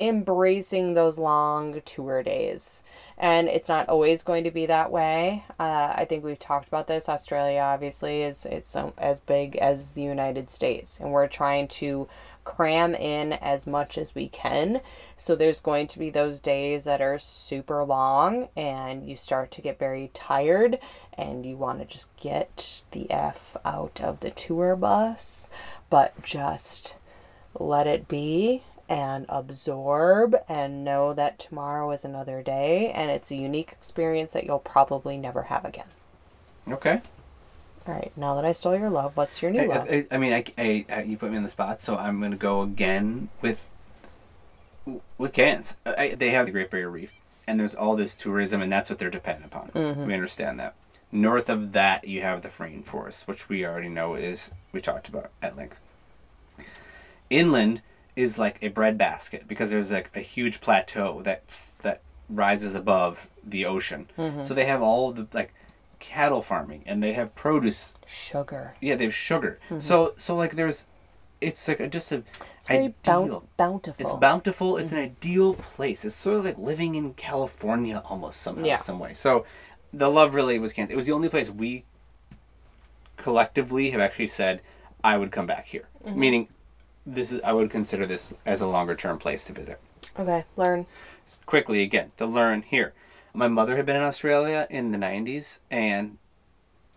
[0.00, 2.82] embracing those long tour days.
[3.18, 5.44] And it's not always going to be that way.
[5.58, 7.06] Uh, I think we've talked about this.
[7.06, 12.08] Australia, obviously, is it's as big as the United States, and we're trying to
[12.44, 14.80] cram in as much as we can.
[15.18, 19.60] So there's going to be those days that are super long, and you start to
[19.60, 20.78] get very tired,
[21.12, 25.50] and you want to just get the f out of the tour bus,
[25.90, 26.96] but just
[27.52, 33.36] let it be and absorb and know that tomorrow is another day and it's a
[33.36, 35.86] unique experience that you'll probably never have again.
[36.68, 37.00] Okay.
[37.86, 39.88] All right, now that I stole your love, what's your new I, love?
[39.88, 42.62] I, I mean, I, I, you put me on the spot, so I'm gonna go
[42.62, 43.64] again with
[45.16, 45.76] with cans.
[45.86, 47.12] I, they have the Great Barrier Reef,
[47.46, 49.68] and there's all this tourism, and that's what they're dependent upon.
[49.68, 50.06] Mm-hmm.
[50.06, 50.74] We understand that.
[51.10, 55.08] North of that, you have the Frayne Forest, which we already know is we talked
[55.08, 55.80] about at length.
[57.30, 57.82] Inland
[58.20, 61.42] is like a breadbasket because there's like a huge plateau that
[61.82, 64.08] that rises above the ocean.
[64.18, 64.42] Mm-hmm.
[64.44, 65.52] So they have all the like
[65.98, 68.74] cattle farming, and they have produce Sugar.
[68.80, 69.58] yeah, they have sugar.
[69.78, 70.86] So so like there's,
[71.40, 72.44] it's like a, just a Mm-hmm.
[72.58, 72.94] It's very ideal.
[73.04, 74.06] bount- bountiful.
[74.06, 74.76] It's bountiful.
[74.76, 75.12] It's an Mm-hmm.
[75.16, 76.04] ideal place.
[76.04, 78.76] It's sort of like living in California almost somehow, Yeah.
[78.76, 79.14] some way.
[79.14, 79.44] So,
[79.92, 80.92] the love really was Kansas.
[80.92, 81.84] It was the only place we
[83.16, 84.60] collectively have actually said
[85.02, 85.88] I would come back here.
[86.04, 86.20] Mm-hmm.
[86.20, 86.48] Meaning,
[87.14, 89.80] this is I would consider this as a longer term place to visit.
[90.18, 90.86] Okay, learn.
[91.46, 92.92] Quickly again to learn here.
[93.32, 96.18] My mother had been in Australia in the '90s, and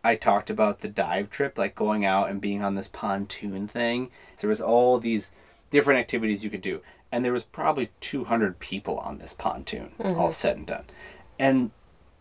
[0.03, 4.09] I talked about the dive trip, like going out and being on this pontoon thing.
[4.39, 5.31] There was all these
[5.69, 10.19] different activities you could do, and there was probably 200 people on this pontoon, mm-hmm.
[10.19, 10.85] all said and done.
[11.39, 11.71] And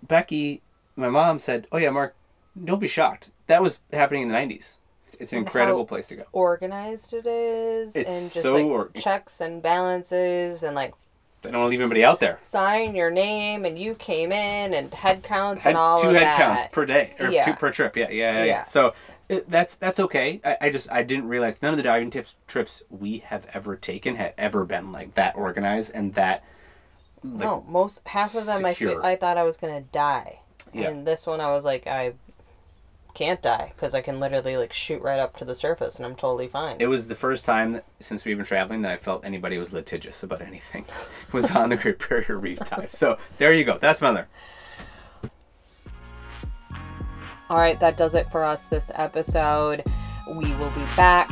[0.03, 0.63] Becky,
[0.97, 2.15] my mom said, "Oh yeah, Mark,
[2.63, 3.31] don't be shocked.
[3.47, 4.77] That was happening in the '90s.
[5.23, 8.91] It's an incredible place to go." Organized it is, It's and just so like or-
[9.01, 10.95] checks and balances, and like
[11.43, 12.39] They don't leave anybody out there.
[12.43, 16.15] sign your name, and you came in, and head counts Had and all two of
[16.15, 16.37] head that.
[16.39, 17.45] counts per day or Yeah.
[17.45, 17.97] two per trip.
[17.97, 18.45] Yeah, yeah, yeah.
[18.45, 18.63] yeah.
[18.65, 18.95] So
[19.29, 20.41] it, that's that's okay.
[20.45, 23.77] I, I just I didn't realize none of the diving tips trips we have ever
[23.77, 26.45] taken had ever been like that organized and that.
[27.25, 29.01] Like, no, most half of them I feel.
[29.03, 30.41] I thought I was gonna die,
[30.73, 30.89] Yeah.
[30.89, 32.15] and this one I was like I
[33.15, 36.17] can't die because I can literally like shoot right up to the surface and I'm
[36.17, 36.77] totally fine.
[36.79, 40.23] It was the first time since we've been traveling that I felt anybody was litigious
[40.23, 40.87] about anything.
[41.33, 42.91] was on the Great Barrier Reef dive.
[42.91, 43.79] So there you go.
[43.79, 44.27] That's my learn.
[47.51, 49.85] All right, that does it for us this episode.
[50.27, 51.31] We will be back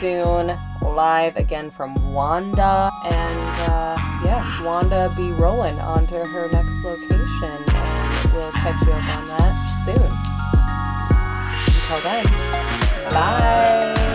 [0.00, 7.62] soon, live again from Wanda, and uh, yeah, Wanda be rolling onto her next location,
[7.68, 10.31] and we'll catch you up on that
[11.92, 12.24] until then,
[13.12, 14.11] bye.